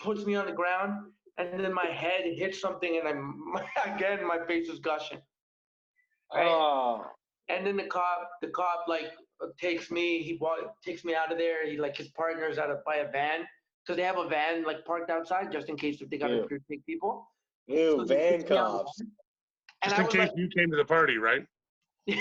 [0.00, 3.54] puts me on the ground, and then my head hits something, and I'm
[3.94, 5.20] again my face is gushing.
[6.32, 6.46] Right?
[6.48, 7.04] oh
[7.48, 9.12] And then the cop, the cop like
[9.60, 10.22] takes me.
[10.22, 11.66] He wa- takes me out of there.
[11.68, 13.46] He like his partner's out of by a van
[13.84, 16.58] because they have a van like parked outside just in case if they gotta Yeah.
[16.70, 17.28] take people.
[17.66, 19.00] ew So van took me out of the cops.
[19.82, 21.46] And just in case like, you came to the party, right?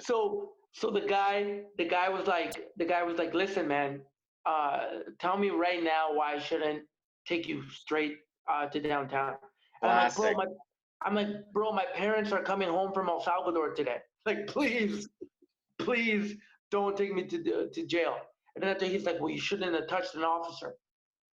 [0.00, 4.00] so so the guy the guy was like the guy was like listen man
[4.46, 4.86] uh
[5.18, 6.82] tell me right now why i shouldn't
[7.26, 8.18] take you straight
[8.48, 9.34] uh to downtown
[9.82, 10.46] and i'm like bro my
[11.04, 13.98] I'm like, bro, my parents are coming home from El Salvador today.
[14.26, 15.06] Like, please,
[15.78, 16.36] please
[16.70, 18.16] don't take me to the, to jail.
[18.54, 20.76] And then after he's like, well, you shouldn't have touched an officer.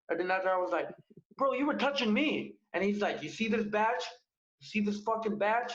[0.10, 0.90] And then after I was like,
[1.38, 2.56] bro, you were touching me.
[2.74, 4.04] And he's like, you see this badge?
[4.60, 5.72] You see this fucking badge?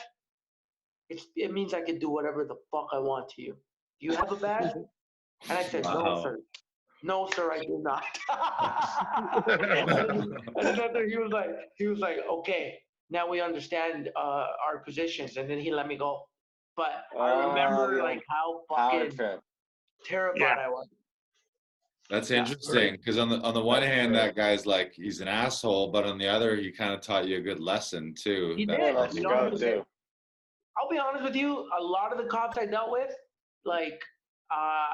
[1.09, 3.53] It's, it means I can do whatever the fuck I want to you.
[3.99, 4.73] Do you have a badge?
[5.49, 6.03] And I said, Wow.
[6.03, 6.39] no, sir.
[7.03, 8.03] No, sir, I do not.
[10.57, 12.79] and then he was like, he was like, okay,
[13.09, 15.37] now we understand uh, our positions.
[15.37, 16.23] And then he let me go.
[16.75, 18.03] But I Oh, remember yeah.
[18.03, 19.17] like how fucking
[20.05, 20.55] terrified Yeah.
[20.65, 20.87] I was.
[22.09, 25.91] That's interesting because on the on the one hand, that guy's like he's an asshole,
[25.91, 28.53] but on the other, he kind of taught you a good lesson too.
[28.55, 28.95] He did.
[28.95, 29.83] Let's you go too.
[30.77, 31.67] I'll be honest with you.
[31.77, 33.11] A lot of the cops I dealt with,
[33.65, 33.99] like,
[34.55, 34.87] uh,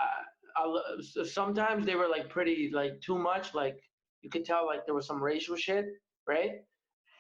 [1.26, 3.54] sometimes they were like pretty, like too much.
[3.54, 3.78] Like
[4.22, 5.86] you could tell, like there was some racial shit,
[6.28, 6.51] right?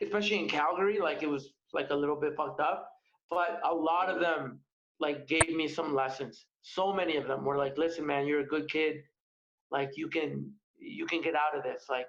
[0.01, 2.89] Especially in Calgary, like it was like a little bit fucked up.
[3.29, 4.59] But a lot of them,
[4.99, 6.45] like, gave me some lessons.
[6.61, 8.97] So many of them were like, "Listen, man, you're a good kid.
[9.71, 12.05] Like you can, you can get out of this." Like,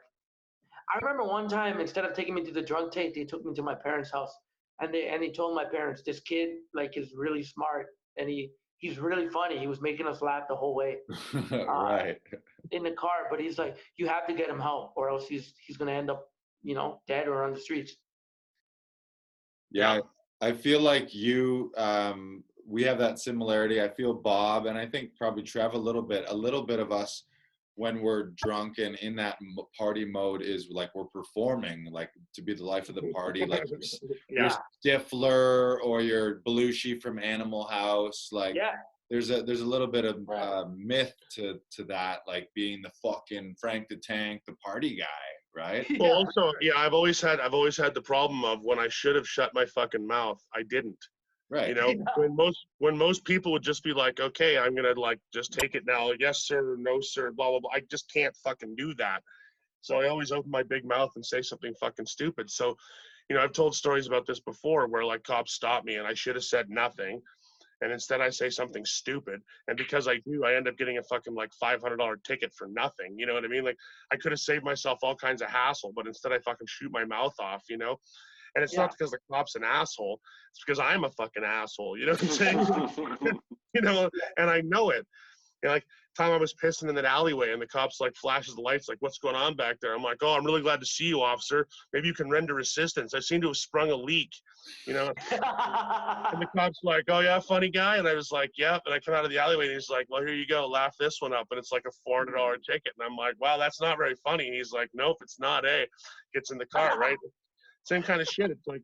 [0.93, 3.55] I remember one time instead of taking me to the drunk tank, they took me
[3.55, 4.35] to my parents' house
[4.81, 8.51] and they and he told my parents this kid like is really smart and he
[8.85, 10.99] he's really funny he was making us laugh the whole way
[11.51, 12.19] right.
[12.71, 15.55] in the car but he's like you have to get him help or else he's
[15.67, 16.29] he's gonna end up
[16.63, 17.93] you know dead or on the streets
[19.71, 20.01] Yeah,
[20.41, 21.73] I feel like you.
[21.77, 23.83] Um, we have that similarity.
[23.83, 26.25] I feel Bob, and I think probably Trev a little bit.
[26.29, 27.25] A little bit of us
[27.77, 29.37] when we're drunk and in that
[29.77, 33.69] party mode is like we're performing, like to be the life of the party, like
[33.69, 33.99] you're, s-
[34.29, 34.51] you're
[34.85, 38.29] Stifler or you're Belushi from Animal House.
[38.33, 38.73] Like yeah
[39.11, 40.41] there's a there's a little bit of Right.
[40.43, 45.05] uh, myth to to that, like being the fucking Frank the Tank, the party guy,
[45.55, 45.87] right?
[45.99, 48.89] Well, yeah also, yeah, I've always had I've always had the problem of when I
[48.89, 50.99] should have shut my fucking mouth, I didn't.
[51.55, 51.69] Right.
[51.69, 52.05] You know, Yeah.
[52.17, 55.77] when most when most people would just be like, okay, I'm gonna like just take
[55.77, 57.71] it now, yes sir, no sir, blah blah blah.
[57.73, 59.23] I just can't fucking do that.
[59.81, 62.51] So I always open my big mouth and say something fucking stupid.
[62.51, 62.77] So,
[63.29, 66.15] you know, I've told stories about this before where like cops stop me and I
[66.15, 67.23] should have said nothing.
[67.83, 69.41] And instead I say something stupid.
[69.69, 72.53] And because I do, I end up getting a fucking like five hundred dollar ticket
[72.53, 73.17] for nothing.
[73.17, 73.65] You know what I mean?
[73.65, 73.77] Like
[74.11, 77.05] I could have saved myself all kinds of hassle, but instead I fucking shoot my
[77.05, 78.01] mouth off, you know?
[78.55, 78.83] And it's Yeah.
[78.83, 80.21] not because the cop's an asshole.
[80.51, 81.99] It's because I'm a fucking asshole.
[81.99, 82.59] You know what I'm saying?
[83.75, 85.07] you know, and I know it.
[85.63, 85.85] You know, like
[86.15, 88.99] time I was pissing in that alleyway and the cops like flashes the lights, like,
[89.01, 89.95] what's going on back there?
[89.95, 91.67] I'm like, oh, I'm really glad to see you, officer.
[91.93, 93.15] Maybe you can render assistance.
[93.15, 94.31] I seem to have sprung a leak,
[94.87, 95.13] you know.
[95.31, 97.97] And the cop's like, oh yeah, funny guy.
[97.97, 98.83] And I was like, yep.
[98.87, 100.95] And I come out of the alleyway and he's like, well, here you go, laugh
[100.99, 101.49] this one up.
[101.51, 102.93] And it's like a four hundred dollar ticket.
[102.99, 104.47] And I'm like, wow, that's not very funny.
[104.47, 105.67] And he's like, nope, it's not.
[105.67, 105.87] Eh?
[106.33, 107.19] Gets in the car, right?
[107.85, 108.51] Same kind of shit.
[108.51, 108.83] It's like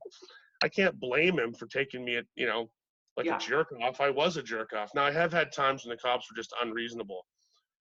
[0.62, 2.70] I can't blame him for taking me, at, you know,
[3.16, 3.36] like Yeah.
[3.36, 4.00] a jerk off.
[4.00, 4.90] I was a jerk off.
[4.94, 7.26] Now I have had times when the cops were just unreasonable.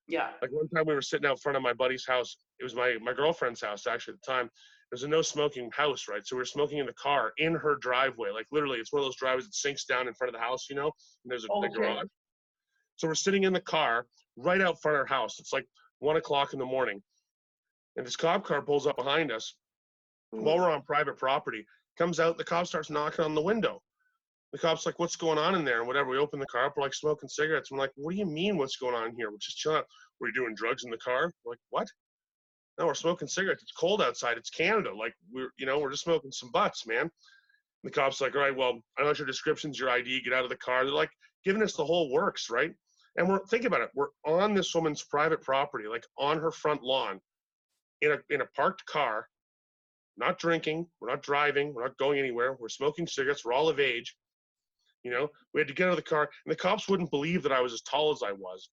[0.08, 2.38] yeah Like one time we were sitting out front of my buddy's house.
[2.60, 4.50] It was my my girlfriend's house actually at the time.
[4.92, 6.26] There's a no smoking house, right?
[6.26, 8.32] So we are smoking in the car in her driveway.
[8.32, 10.68] Like literally, it's one of those driveways that sinks down in front of the house,
[10.70, 10.92] you know.
[11.24, 11.78] And there's a oh, the Okay.
[11.78, 12.08] garage.
[12.96, 15.40] So we're sitting in the car right out front of our house.
[15.40, 15.68] It's like
[16.00, 17.04] one o'clock in the morning,
[17.98, 19.54] and this cop car pulls up behind us
[20.32, 20.44] Hmm.
[20.44, 21.66] while we're on private property.
[21.98, 23.82] Comes out, the cop starts knocking on the window.
[24.52, 26.10] The cop's like, "What's going on in there?" And whatever.
[26.10, 27.72] We open the car up, we're like smoking cigarettes.
[27.72, 28.58] I'm like, "What do you mean?
[28.58, 29.30] What's going on here?
[29.32, 29.78] We're just chilling.
[29.80, 29.88] out.
[30.20, 31.88] Were you doing drugs in the car?" We're like, "What?"
[32.78, 33.62] No, we're smoking cigarettes.
[33.62, 34.38] It's cold outside.
[34.38, 34.96] It's Canada.
[34.96, 37.02] Like we're, you know, we're just smoking some butts, man.
[37.02, 37.12] And
[37.84, 40.22] the cop's like, "All right, well, I know your description's your ID.
[40.22, 41.12] Get out of the car." They're like
[41.44, 42.74] giving us the whole works, right?
[43.18, 43.92] And we're think about it.
[43.94, 47.20] We're on this woman's private property, like on her front lawn,
[48.02, 49.28] in a in a parked car,
[50.20, 53.80] not drinking, we're not driving, we're not going anywhere, we're smoking cigarettes, we're all of
[53.80, 54.16] age.
[55.04, 57.42] You know, we had to get out of the car, and the cops wouldn't believe
[57.44, 58.70] that I was as tall as I was.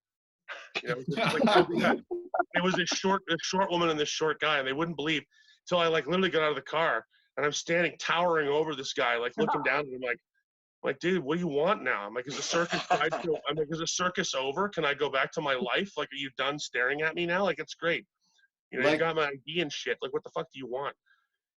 [0.83, 1.99] You know, like,
[2.55, 5.23] it was this short, this short woman and this short guy, and they wouldn't believe
[5.65, 7.05] until I like literally got out of the car
[7.37, 10.19] and I'm standing towering over this guy, like looking down at him, like,
[10.83, 12.07] like, dude, what do you want now?
[12.07, 12.81] I'm like, is the circus?
[12.91, 13.11] I'm
[13.57, 14.69] like, is the circus over?
[14.69, 15.93] Can I go back to my life?
[15.97, 17.43] Like, are you done staring at me now?
[17.43, 18.05] Like, it's great.
[18.71, 19.99] You know, you got my ID and shit.
[20.01, 20.95] Like, what the fuck do you want?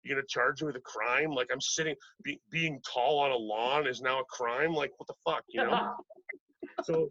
[0.07, 1.31] You gonna charge me with a crime?
[1.31, 4.73] Like, I'm sitting, be, being tall on a lawn is now a crime.
[4.73, 5.43] Like, what the fuck?
[5.49, 5.95] You know?
[6.83, 7.09] so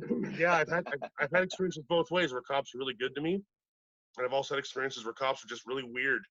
[0.38, 3.20] yeah I've had I've, I've had experiences both ways where cops are really good to
[3.20, 3.34] me
[4.16, 6.22] and i've also had experiences where cops are just really weird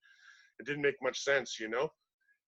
[0.60, 1.90] it didn't make much sense you know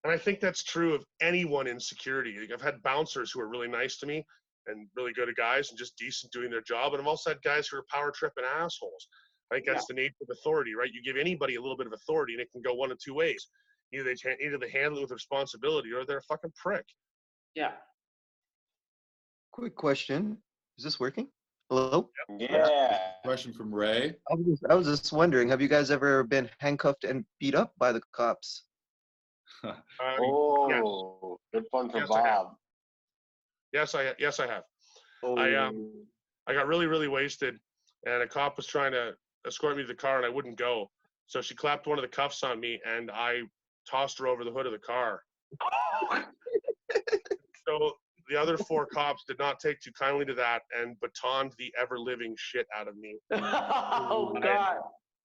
[0.04, 3.50] and i think that's true of anyone in security Like, i've had bouncers who are
[3.50, 4.26] really nice to me
[4.68, 7.68] and really good guys and just decent doing their job and i've also had guys
[7.68, 9.08] who are power tripping assholes
[9.52, 11.94] i think that's the nature of authority right you give anybody a little bit of
[11.94, 13.48] authority and it can go one of two ways
[13.94, 16.86] either they either they handle it with responsibility or they're a fucking prick.
[17.54, 17.72] Yeah.
[19.52, 20.38] Quick question.
[20.78, 21.28] Is this working?
[21.70, 22.10] Hello?
[22.38, 22.98] Yeah.
[23.24, 24.16] Question from Ray.
[24.30, 27.56] I was, just, I was just wondering, have you guys ever been handcuffed and beat
[27.56, 28.64] up by the cops?
[29.64, 29.74] Uh,
[30.20, 32.46] Oh, good one for Yes, I have.
[32.46, 32.56] Bob.
[33.74, 34.64] yes, I yes I have.
[35.24, 35.92] I, um,
[36.48, 37.58] I got really, really wasted,
[38.06, 39.14] and a cop was trying to
[39.46, 40.90] escort me to the car, and I wouldn't go.
[41.28, 43.42] So she clapped one of the cuffs on me, and I
[43.90, 45.22] tossed her over the hood of the car.
[47.68, 47.94] So
[48.30, 52.00] the other four cops did not take too kindly to that and batoned the ever
[52.00, 53.18] living shit out of me.
[53.32, 54.78] oh God.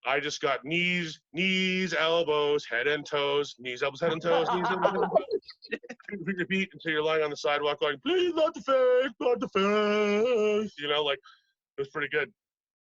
[0.07, 4.65] I just got knees, knees, elbows, head and toes, knees, elbows, head and toes, knees,
[4.71, 6.25] elbows, head and toes.
[6.25, 9.49] Finger beat until you're lying on the sidewalk going, please, not the face, not the
[9.49, 10.73] face.
[10.79, 11.19] You know, like
[11.77, 12.33] it was pretty good.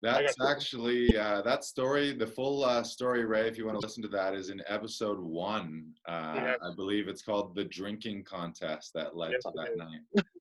[0.03, 2.13] That's actually uh, that story.
[2.13, 5.21] The full uh, story, Ray, if you want to listen to that, is in episode
[5.21, 5.93] one.
[6.09, 6.59] Uh, Yes.
[6.63, 10.25] I believe it's called the drinking contest that led Yes, to that night.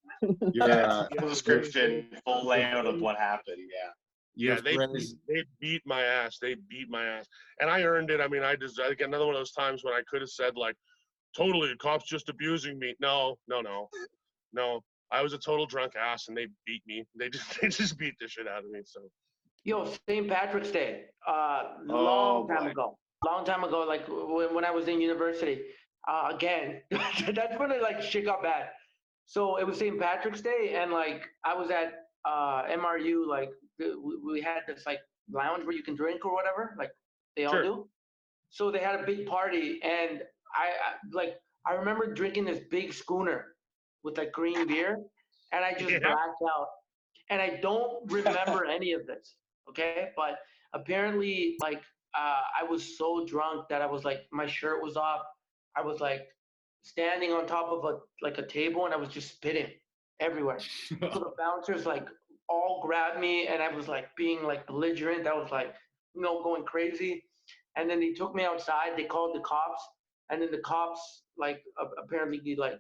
[0.54, 3.58] Yeah, full description, full layout of what happened.
[3.58, 3.92] Yeah.
[4.36, 6.38] Yeah, they beat, they beat my ass.
[6.40, 7.28] They beat my ass,
[7.60, 8.22] and I earned it.
[8.22, 10.30] I mean, I just I get another one of those times when I could have
[10.30, 10.76] said like,
[11.36, 12.96] totally, the cops just abusing me.
[13.00, 13.90] No, no, no,
[14.54, 14.82] no.
[15.12, 17.04] I was a total drunk ass, and they beat me.
[17.18, 18.82] They just they just beat the shit out of me.
[18.86, 19.02] So
[19.64, 20.28] Yo, St.
[20.28, 21.06] Patrick's Day.
[21.28, 22.72] Uh, Oh, long time boy.
[22.72, 22.98] ago.
[23.26, 25.62] Long time ago, like when, when I was in university.
[26.08, 28.70] Uh, again, that's when it like shit got bad.
[29.28, 30.00] So it was St.
[30.00, 31.94] Patrick's Day, and like I was at
[32.26, 33.50] uh, MRU, like
[33.80, 33.96] we,
[34.34, 35.00] we had this like
[35.32, 36.90] lounge where you can drink or whatever, like
[37.38, 37.64] they all Sure.
[37.64, 37.90] do.
[38.50, 40.24] So they had a big party, and
[40.56, 41.36] I, I like
[41.68, 43.56] I remember drinking this big schooner
[44.04, 44.98] with like green beer,
[45.52, 46.00] and I just Yeah.
[46.00, 46.68] blacked out,
[47.30, 49.36] and I don't remember any of this.
[49.70, 50.40] Okay, but
[50.74, 51.82] apparently, like
[52.18, 55.22] uh, I was so drunk that I was like my shirt was off.
[55.76, 56.28] I was like
[56.84, 59.68] standing on top of a like a table, and I was just spitting
[60.20, 60.60] everywhere.
[60.90, 62.08] So the bouncers like
[62.50, 65.24] all grabbed me, and I was like being like belligerent.
[65.24, 65.74] that was like,
[66.14, 67.24] you know, going crazy.
[67.78, 68.98] And then they took me outside.
[68.98, 69.82] They called the cops,
[70.30, 71.64] and then the cops like
[72.04, 72.80] apparently they, like,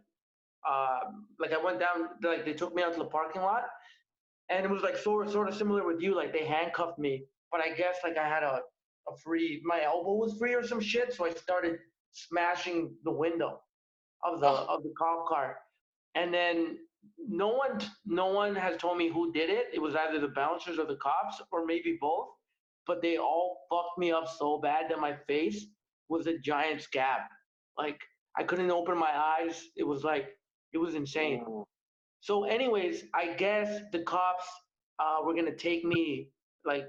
[0.69, 0.99] uh,
[1.39, 2.09] like I went down.
[2.23, 3.63] Like they took me out to the parking lot,
[4.51, 6.15] and it was like sort of sort of similar with you.
[6.15, 8.59] Like they handcuffed me, but I guess like I had a
[9.07, 11.77] a free my elbow was free or some shit, so I started
[12.11, 13.61] smashing the window
[14.23, 14.65] of the oh.
[14.69, 15.57] of the cop car,
[16.15, 16.77] and then
[17.27, 19.67] no one no one has told me who did it.
[19.73, 22.27] It was either the bouncers or the cops, or maybe both.
[22.87, 25.67] But they all fucked me up so bad that my face
[26.09, 27.21] was a giant scab.
[27.77, 27.99] Like
[28.37, 29.63] I couldn't open my eyes.
[29.75, 30.29] It was like
[30.73, 31.45] it was insane.
[32.21, 32.25] Ooh.
[32.25, 34.45] So, anyways, I guess the cops
[34.99, 36.29] uh, were gonna take me
[36.65, 36.87] like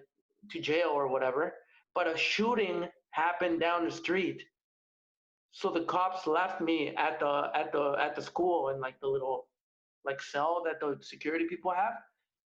[0.50, 1.54] to jail or whatever.
[1.94, 4.42] But a shooting happened down the street.
[5.52, 9.06] So the cops left me at the at the at the school in like the
[9.06, 9.48] little
[10.04, 11.92] like cell that the security people have.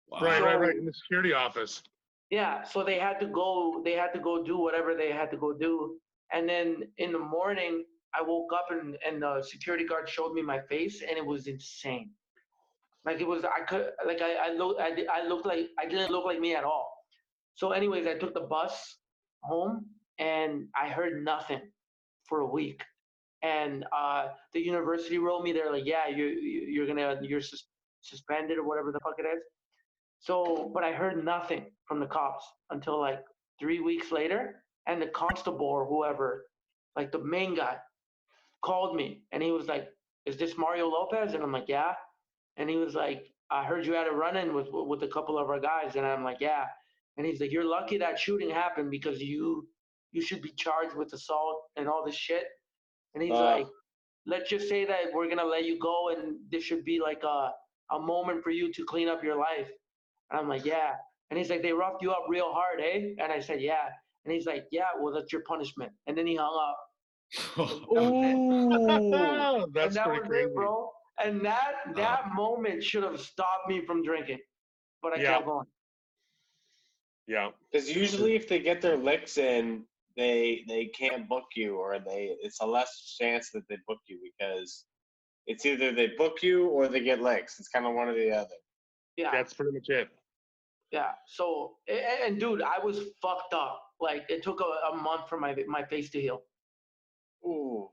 [0.08, 0.20] Wow.
[0.22, 1.84] right, right, right in the security office.
[2.30, 3.82] Yeah, so they had to go.
[3.84, 5.98] They had to go do whatever they had to go do.
[6.34, 10.42] And then in the morning, I woke up and and the security guard showed me
[10.42, 12.12] my face, and it was insane.
[13.06, 16.12] Like it was, I could like I I look I, I looked like I didn't
[16.12, 16.91] look like me at all.
[17.56, 18.97] So, anyways, I took the bus
[19.43, 19.86] home,
[20.20, 21.62] and I heard nothing
[22.28, 22.84] for a week.
[23.43, 25.53] And uh, the university wrote me.
[25.53, 26.26] They're like, "Yeah, you-
[26.76, 27.68] you're gonna you're sus-
[28.01, 29.43] suspended or whatever the fuck it is."
[30.20, 33.20] So, but I heard nothing from the cops until like
[33.60, 36.47] three weeks later, and the constable or whoever,
[36.95, 37.78] like the main guy,
[38.62, 39.89] called me and he was like,
[40.26, 41.93] "Is this Mario Lopez?" And I'm like, "Yeah."
[42.58, 45.49] And he was like, "I heard you had a run-in with with a couple of
[45.49, 46.66] our guys," and I'm like, "Yeah."
[47.18, 49.68] And he's like, "You're lucky that shooting happened because you
[50.12, 52.45] you should be charged with assault and all this shit."
[53.14, 53.43] And he's Uh.
[53.43, 53.68] like,
[54.26, 57.51] "Let's just say that we're gonna let you go, and this should be like a
[57.91, 59.70] a moment for you to clean up your life."
[60.32, 60.95] And I'm like, yeah.
[61.30, 63.14] And he's like, they roughed you up real hard, eh?
[63.20, 63.89] And I said, yeah.
[64.24, 65.91] And he's like, yeah, well, that's your punishment.
[66.08, 66.78] And then he hung up.
[67.58, 70.49] Oh, that's and that pretty was crazy.
[70.49, 70.91] it, bro.
[71.24, 74.39] And that that moment should have stopped me from drinking,
[75.01, 75.34] but I Yeah.
[75.36, 75.68] kept going.
[77.28, 81.97] Yeah, Because usually, if they get their licks in, they they can't book you, or
[81.99, 84.86] they it's a less chance that they book you because
[85.47, 87.59] it's either they book you or they get licks.
[87.59, 88.55] It's kind of one or the other.
[89.18, 90.09] Yeah, that's pretty much it.
[90.91, 91.13] yeah.
[91.26, 93.82] So, a- a- and, dude, I was fucked up.
[93.99, 96.43] Like it took a, a month for my my face to heal.
[97.45, 97.89] Ooh.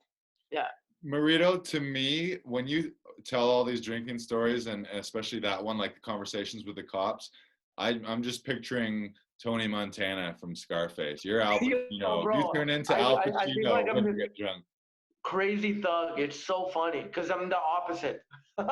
[0.51, 0.69] Yeah.
[1.03, 2.93] Marito, to me, when you
[3.25, 7.31] tell all these drinking stories, and especially that one, like the conversations with the cops,
[7.79, 11.25] I, I'm just picturing Tony Montana from Scarface.
[11.25, 12.35] You're Al Yo, Pacino.
[12.37, 14.65] you turn into I- Al I- Pacino I feel like when you get drunk.
[15.23, 16.19] crazy thug.
[16.19, 18.21] It's so funny because I'm the opposite.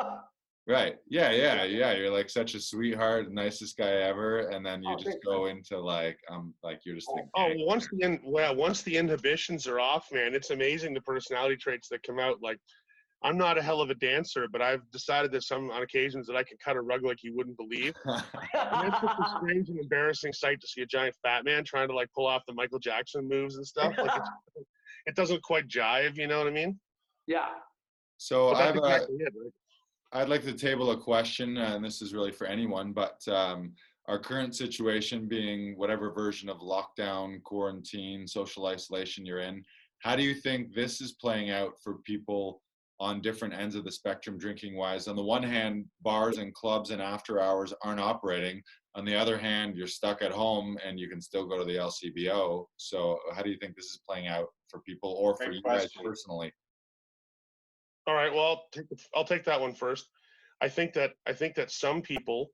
[0.67, 0.99] Right.
[1.09, 1.95] Yeah, yeah, yeah.
[1.95, 5.81] You're like such a sweetheart, nicest guy ever, and then you Oh, just go into
[5.81, 7.57] like um like you're just Oh, gang.
[7.57, 11.57] well, once the in, well, once the inhibitions are off, man, it's amazing the personality
[11.57, 12.37] traits that come out.
[12.41, 12.59] Like,
[13.23, 16.37] I'm not a hell of a dancer, but I've decided that some on occasions that
[16.37, 17.95] I can cut a rug like you wouldn't believe.
[18.55, 21.89] And it's just a strange and embarrassing sight to see a giant fat man trying
[21.89, 23.95] to like pull off the Michael Jackson moves and stuff.
[23.99, 24.31] Like, it's,
[25.07, 26.17] it doesn't quite jive.
[26.17, 26.79] You know what I mean?
[27.27, 27.49] yeah.
[28.17, 29.33] so I that's have a, exactly it.
[29.37, 30.23] Right?
[30.23, 33.73] I'd like to table a question, and this is really for anyone, but um,
[34.09, 39.63] our current situation being whatever version of lockdown, quarantine, social isolation you're in,
[40.01, 42.61] how do you think this is playing out for people
[43.01, 45.09] on different ends of the spectrum drinking wise?
[45.09, 48.63] On the one hand, bars and clubs and after hours aren't operating.
[48.95, 51.77] On the other hand, you're stuck at home and you can still go to the
[51.77, 52.67] LCBO.
[52.77, 55.63] So, how do you think this is playing out for people or for Great you
[55.63, 56.53] guys personally?
[58.07, 58.33] All right.
[58.33, 60.07] Well, I'll take, the, I'll take that one first.
[60.61, 62.51] I think that I think that some people,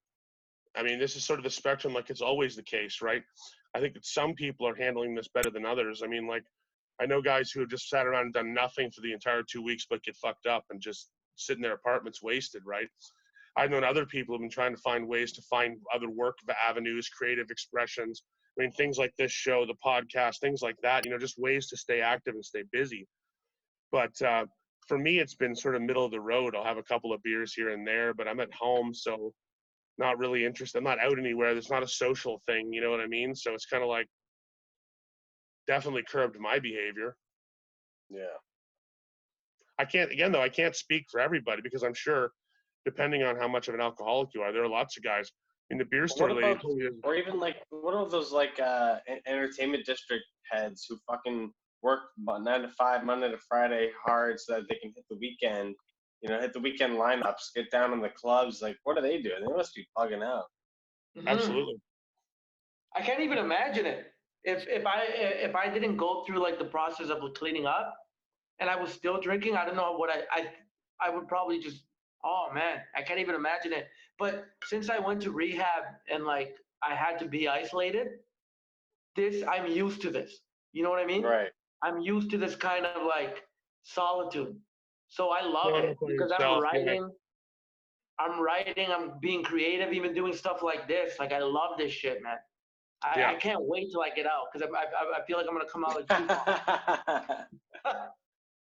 [0.76, 3.22] I mean, this is sort of the spectrum, like it's always the case, right?
[3.74, 6.02] I think that some people are handling this better than others.
[6.04, 6.44] I mean, like
[7.00, 9.62] I know guys who have just sat around and done nothing for the entire two
[9.62, 12.88] weeks, but get fucked up and just sit in their apartments wasted, right?
[13.56, 16.36] I've known other people who've been trying to find ways to find other work
[16.66, 18.22] avenues, creative expressions.
[18.58, 21.04] I mean, things like this show, the podcast, things like that.
[21.04, 23.06] You know, just ways to stay active and stay busy.
[23.92, 24.46] But uh,
[24.88, 26.54] for me, it's been sort of middle of the road.
[26.54, 29.32] I'll have a couple of beers here and there, but I'm at home, so
[29.98, 30.78] not really interested.
[30.78, 31.52] I'm not out anywhere.
[31.52, 33.34] There's not a social thing, you know what I mean?
[33.34, 34.06] So it's kind of like
[35.66, 37.16] definitely curbed my behavior.
[38.08, 38.36] Yeah.
[39.78, 42.32] I can't, again, though, I can't speak for everybody because I'm sure,
[42.84, 45.30] depending on how much of an alcoholic you are, there are lots of guys
[45.70, 46.28] in the beer store.
[46.28, 49.84] what lady about- told me this- Or even like what are those like uh entertainment
[49.84, 51.52] district heads who fucking
[51.82, 55.74] work nine to five, Monday to Friday hard so that they can hit the weekend,
[56.22, 58.62] you know, hit the weekend lineups, get down in the clubs.
[58.62, 59.40] Like, what are they doing?
[59.44, 60.46] They must be bugging out.
[61.16, 61.26] Mhm.
[61.26, 61.80] Absolutely.
[62.94, 64.12] I can't even imagine it.
[64.46, 65.02] If if I
[65.48, 67.94] if I didn't go through like the process of cleaning up,
[68.60, 70.46] and I was still drinking, I don't know what I I
[71.00, 71.82] I would probably just
[72.24, 73.88] oh man, I can't even imagine it.
[74.18, 78.06] But since I went to rehab and like I had to be isolated,
[79.16, 80.40] this I'm used to this.
[80.72, 81.22] You know what I mean?
[81.22, 81.48] Right.
[81.82, 83.42] I'm used to this kind of like
[83.82, 84.56] solitude.
[85.08, 86.78] So I love Going it because I'm yourself, yeah.
[86.78, 87.10] writing.
[88.18, 91.18] I'm writing, I'm being creative, even doing stuff like this.
[91.18, 92.36] Like I love this shit, man.
[93.02, 93.30] I, Yeah.
[93.30, 95.68] I can't wait till I get out because I, I, I feel like I'm gonna
[95.68, 96.08] come out like
[97.84, 98.10] Tupac.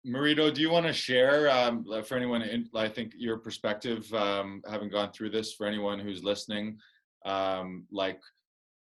[0.05, 2.43] Marito, do you want to share um, for anyone?
[2.43, 6.79] In, I think your perspective, um, having gone through this, for anyone who's listening,
[7.25, 8.21] um, like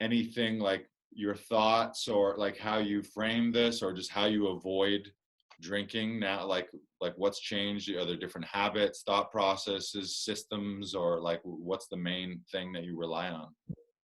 [0.00, 5.10] anything, like your thoughts or like how you frame this, or just how you avoid
[5.60, 6.46] drinking now.
[6.46, 6.70] Like,
[7.00, 7.90] like what's changed?
[7.90, 12.96] Are there different habits, thought processes, systems, or like what's the main thing that you
[12.96, 13.48] rely on?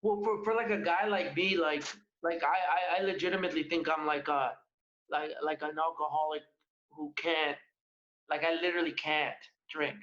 [0.07, 1.84] Well, for, for like a guy like me, like
[2.22, 4.52] like I, I, I legitimately think I'm like a
[5.11, 6.42] like like an alcoholic
[6.90, 7.59] who can't
[8.30, 9.36] like I literally can't
[9.70, 9.96] drink.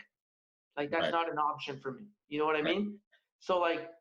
[0.78, 1.12] Like that's Right.
[1.12, 2.06] not an option for me.
[2.30, 2.76] You know what I Right.
[2.76, 3.00] mean?
[3.40, 3.92] So like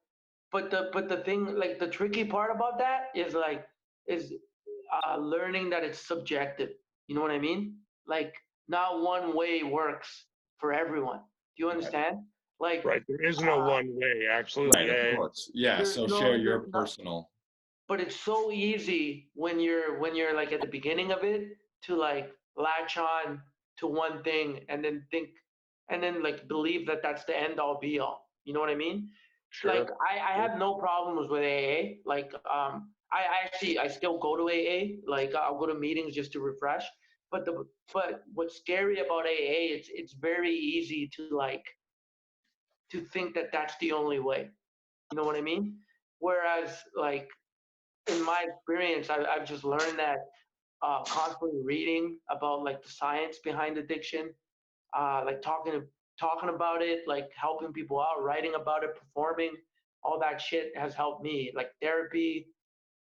[0.52, 3.66] but the but the thing like the tricky part about that is like
[4.08, 4.34] is
[5.04, 6.70] uh learning that it's subjective.
[7.06, 7.78] You know what I mean?
[8.06, 8.34] Like
[8.68, 10.26] not one way works
[10.58, 11.20] for everyone.
[11.56, 12.18] Do you understand?
[12.66, 13.02] Like Right.
[13.10, 14.16] There is no Uh, one way.
[14.38, 14.70] actually.
[14.76, 15.40] Right, Yeah, of course.
[15.66, 15.82] Yeah.
[15.94, 17.18] So no- share your personal.
[17.90, 18.36] but it's so
[18.70, 19.06] easy
[19.44, 21.42] when you're when you're like at the beginning of it
[21.86, 22.28] to like
[22.66, 23.26] latch on
[23.80, 25.28] to one thing and then think
[25.90, 28.78] and then like believe that that's the end all be all you know what i
[28.86, 28.98] mean
[29.58, 29.70] Sure.
[29.74, 31.76] like I, I have no problems with aa
[32.14, 32.74] like um
[33.18, 34.78] I, I actually i still go to aa
[35.16, 36.86] like i'll go to meetings just to refresh
[37.32, 37.54] but the
[37.96, 41.66] but what's scary about aa it's it's very easy to like
[42.92, 44.50] to think that that's the only way
[45.10, 45.74] you know what i mean
[46.20, 47.28] whereas like
[48.10, 50.18] in my experience I, i've just learned that
[50.82, 54.30] uh, constantly reading about like the science behind addiction
[54.98, 55.82] uh, like talking
[56.20, 59.52] talking about it like helping people out writing about it performing
[60.04, 62.48] all that shit has helped me like therapy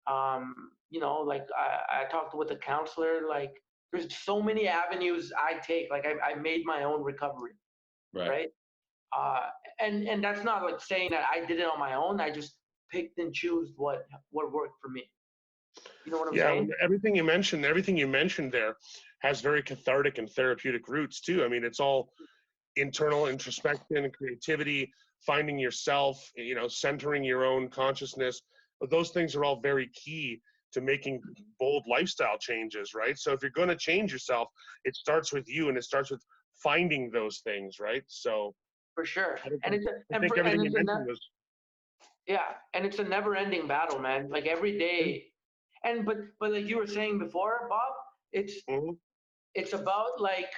[0.07, 3.51] um, you know like I, I talked with a counselor like
[3.91, 7.51] there's so many avenues i take like i, I made my own recovery
[8.13, 8.29] Right.
[8.29, 8.47] right?
[9.17, 9.49] Uh,
[9.79, 12.21] and and that's not like saying that I did it on my own.
[12.21, 12.55] I just
[12.91, 15.09] picked and chose what what worked for me.
[16.05, 16.71] You know what I'm yeah, saying?
[16.81, 18.75] everything you mentioned, everything you mentioned there
[19.19, 21.43] has very cathartic and therapeutic roots too.
[21.43, 22.09] I mean, it's all
[22.75, 24.91] internal introspection and creativity,
[25.25, 28.41] finding yourself, you know, centering your own consciousness.
[28.79, 30.41] But those things are all very key
[30.73, 31.21] to making
[31.59, 33.17] bold lifestyle changes, right?
[33.17, 34.49] So if you're going to change yourself,
[34.83, 36.21] it starts with you and it starts with
[36.61, 38.03] finding those things, right?
[38.07, 38.53] So
[38.95, 39.39] for sure.
[39.63, 41.19] And it's a, I and for, and it's a ne- was
[42.27, 44.29] yeah, and it's a never-ending battle, man.
[44.29, 45.27] Like every day,
[45.83, 47.93] and but but like you were saying before, Bob,
[48.31, 48.97] it's Mhm.
[49.53, 50.51] it's about like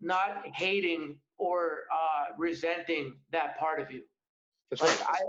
[0.00, 4.02] not hating or uh, resenting that part of you.
[4.70, 5.20] that's Like right.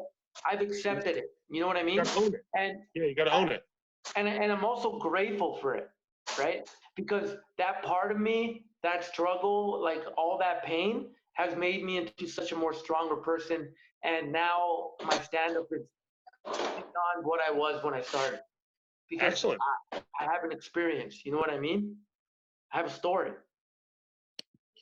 [0.46, 1.30] I I've accepted it.
[1.50, 1.98] You know what I mean?
[1.98, 2.46] gotta own it.
[2.58, 3.64] And Yeah, you got to own it.
[4.16, 5.90] and and I'm also grateful for it,
[6.40, 6.70] right?
[6.96, 12.28] Because that part of me, that struggle, like all that pain, has made me into
[12.28, 13.70] such a more stronger person.
[14.04, 15.84] And now my stand-up is
[16.46, 18.40] beyond what I was when I started.
[19.10, 19.62] Because Excellent.
[19.94, 21.24] I, I have an experience.
[21.26, 21.96] You know what I mean?
[22.74, 23.32] I have a story.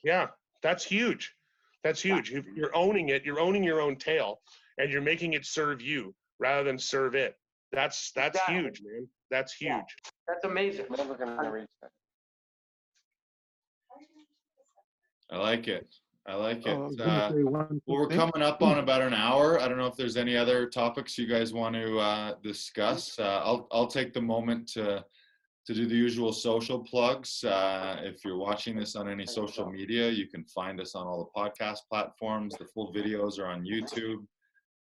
[0.02, 0.28] Yeah,
[0.62, 1.34] that's huge.
[1.82, 2.30] That's huge.
[2.30, 3.24] You- You're owning it.
[3.24, 4.40] You're owning your own tail,
[4.78, 7.36] and you're making it serve you rather than serve it.
[7.72, 8.54] That's that's Exactly.
[8.56, 9.08] huge, man.
[9.30, 9.68] That's huge.
[9.70, 9.82] Yeah.
[10.28, 10.86] That's amazing.
[10.96, 11.90] Never gonna reach that.
[15.30, 15.86] I like it.
[16.26, 16.76] I like it.
[16.76, 19.60] Oh, I Uh, well, we're coming up on about an hour.
[19.60, 23.18] I don't know if there's any other topics you guys want to uh, discuss.
[23.18, 25.04] Uh, I'll I'll take the moment to
[25.66, 27.44] to do the usual social plugs.
[27.44, 31.30] Uh, if you're watching this on any social media, you can find us on all
[31.34, 32.54] the podcast platforms.
[32.56, 34.26] The full videos are on YouTube.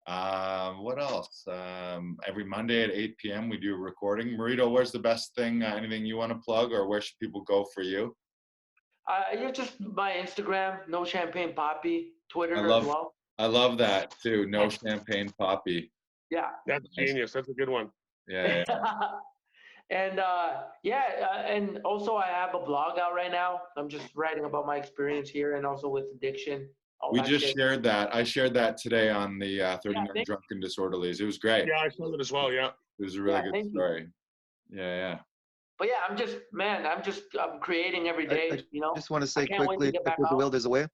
[0.09, 1.45] Um, what else?
[1.47, 3.49] Um, every Monday at 8 p.m.
[3.49, 4.36] we do a recording.
[4.36, 5.62] Marito, where's the best thing?
[5.62, 8.16] Uh, anything you want to plug, or where should people go for you?
[9.09, 13.15] Uh, you're just my Instagram, no champagne poppy, Twitter I love- as well.
[13.41, 14.47] I love that too.
[14.47, 15.93] No champagne poppy.
[16.31, 16.51] Yeah.
[16.67, 17.33] That's genius.
[17.33, 17.89] That's a good one.
[18.27, 19.11] Yeah, yeah.
[19.91, 23.61] and uh, yeah, uh, and also I have a blog out right now.
[23.77, 26.69] I'm just writing about my experience here and also with addiction.
[27.01, 27.57] all We just shit.
[27.57, 28.13] shared that.
[28.15, 31.21] I shared that today on the uh, 39 thank- Drunken Disorderlies.
[31.21, 31.67] It was great.
[31.69, 32.53] Yeah, I saw it as well.
[32.53, 32.71] Yeah.
[32.99, 33.71] It was a really Yeah, good thank you.
[33.71, 34.07] story.
[34.71, 35.19] Yeah, yeah.
[35.79, 38.49] But yeah, I'm just man, I'm just I'm creating every day.
[38.51, 38.62] I- day.
[38.62, 38.95] I you know.
[38.95, 40.87] Just want to say can't to quickly, get if there's a will, there's a way.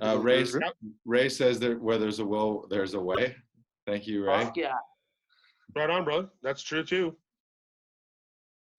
[0.00, 0.56] Uh, Ray, there's.
[1.04, 3.34] Ray says that where there's a will, there's a way.
[3.86, 4.44] Thank you, Ray.
[4.44, 4.74] Fuck yeah.
[5.74, 6.28] Right on, brother.
[6.42, 7.16] That's true too.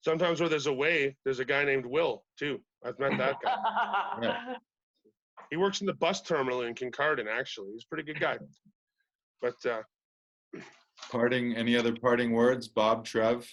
[0.04, 2.60] Sometimes where there's a way, there's a guy named Will too.
[2.86, 4.56] I've met that guy.
[5.50, 7.28] He works in the bus terminal in Kincardine.
[7.28, 8.38] Actually, he's a pretty good guy.
[9.42, 9.82] But uh,
[11.12, 12.70] Parting, any other parting words?
[12.70, 13.46] Bob, Trev?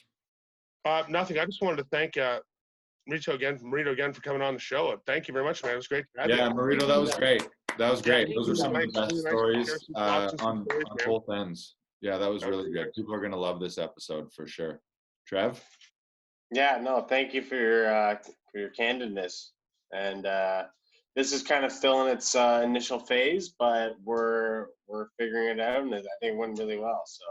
[0.85, 1.39] Uh, nothing.
[1.39, 2.41] I just wanted to thank uh,
[3.09, 4.97] Rito again, Marito again for coming on the show.
[5.07, 5.72] Thank you very much, man.
[5.72, 6.05] It was great.
[6.14, 6.55] to have Yeah, you.
[6.55, 7.49] Marito, that was great.
[7.79, 8.35] That was great.
[8.35, 8.53] Those you.
[8.53, 10.97] were some of the best really nice to stories uh, thoughts and some on, on
[11.07, 11.76] both ends.
[12.01, 12.93] Yeah, that was really good.
[12.95, 14.81] People are going to love this episode for sure.
[15.26, 15.62] Trev?
[16.51, 18.16] Yeah, no, thank you for your uh,
[18.51, 19.49] for your candidness.
[19.93, 20.64] And uh,
[21.16, 25.61] this is kind of still in its uh, initial phase, but we're we're figuring it
[25.61, 27.03] out, and I think it went really well.
[27.07, 27.24] So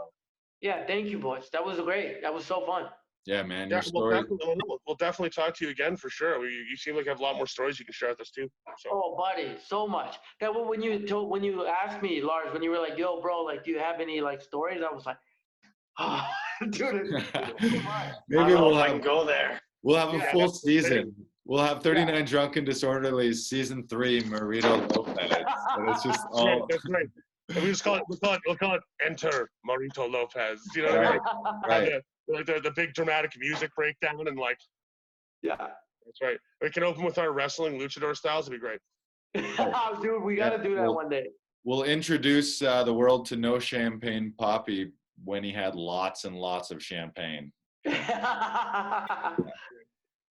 [0.60, 1.48] yeah, thank you, boys.
[1.52, 2.22] That was great.
[2.22, 2.86] That was so fun.
[3.26, 4.14] Yeah, man, Yeah, your we'll story.
[4.14, 6.44] definitely, we'll, we'll definitely talk to you again for sure.
[6.48, 8.30] You, you seem like you have a lot more stories you can share with us
[8.30, 8.48] too.
[8.78, 10.16] So Oh, buddy, so much.
[10.40, 13.20] That when when you told when you asked me, Lars, when you were like, "Yo,
[13.20, 15.18] bro, like, do you have any like stories?" I was like,
[15.98, 16.26] "Oh,
[16.70, 17.24] dude, it's.
[17.34, 19.60] I Maybe we'll if I can go there.
[19.82, 20.82] We'll have a full that's the thing.
[20.90, 21.14] season.
[21.44, 25.32] We'll have 39 Drunken Disorderlies season three, Marito Lopez.
[25.76, 27.06] And it's just yeah, all that's right.
[27.54, 30.60] We just call it we'll call it we'll call it Enter Marito Lopez.
[30.74, 31.20] You know what I mean?
[31.68, 32.02] right.
[32.36, 34.58] Have the, like the, the big dramatic music breakdown and like
[35.42, 36.36] yeah, that's right.
[36.60, 38.48] We can open with our wrestling luchador styles.
[38.48, 38.80] It'd be great.
[40.02, 41.28] dude, we gotta Yeah, do that well- one day.
[41.64, 44.92] We'll introduce uh, the world to No Champagne Poppy
[45.24, 47.52] when he had lots and lots of champagne.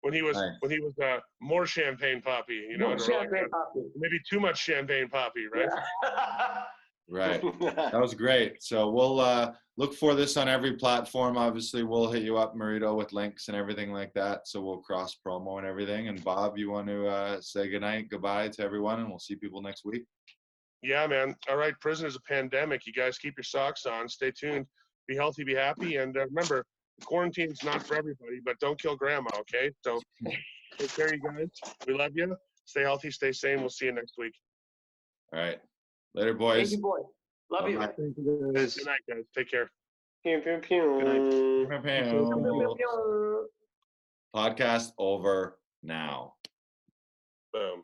[0.03, 0.53] When he was Nice.
[0.61, 3.81] when he was uh, more champagne poppy, you know, More and like, poppy.
[3.97, 5.69] maybe too much champagne poppy, right?
[7.09, 7.43] Right.
[7.61, 8.63] That was great.
[8.63, 11.37] So we'll uh, look for this on every platform.
[11.37, 14.49] Obviously, we'll hit you up, Marito, with links and everything like that.
[14.49, 16.09] So we'll cross promo and everything.
[16.09, 19.63] And Bob, you want to uh, say goodnight, goodbye to everyone, and we'll see people
[19.63, 20.05] next week.
[20.83, 21.35] Yeah, man.
[21.49, 22.87] All right, prison is a pandemic.
[22.87, 24.09] You guys keep your socks on.
[24.09, 24.67] Stay tuned.
[25.09, 25.45] Be healthy.
[25.45, 25.97] Be happy.
[25.97, 26.65] And uh, remember,
[27.05, 29.31] quarantine's not for everybody, but don't kill grandma.
[29.41, 29.71] Okay.
[29.85, 30.01] So
[30.79, 31.49] take care, you guys.
[31.87, 32.37] We love you.
[32.65, 33.11] Stay healthy.
[33.11, 33.61] Stay sane.
[33.61, 34.35] We'll see you next week.
[35.33, 35.59] All right.
[36.17, 36.71] Later, boys.
[36.71, 37.03] Thank boys.
[37.51, 37.59] you, boy.
[37.59, 37.79] Love you.
[37.79, 37.93] Bye-bye.
[37.99, 38.75] Thank you, guys.
[38.75, 39.25] Good night, guys.
[39.37, 39.71] Take care.
[40.25, 41.69] pew, pew, pew.
[44.35, 46.33] Podcast over now.
[47.53, 47.83] Boom.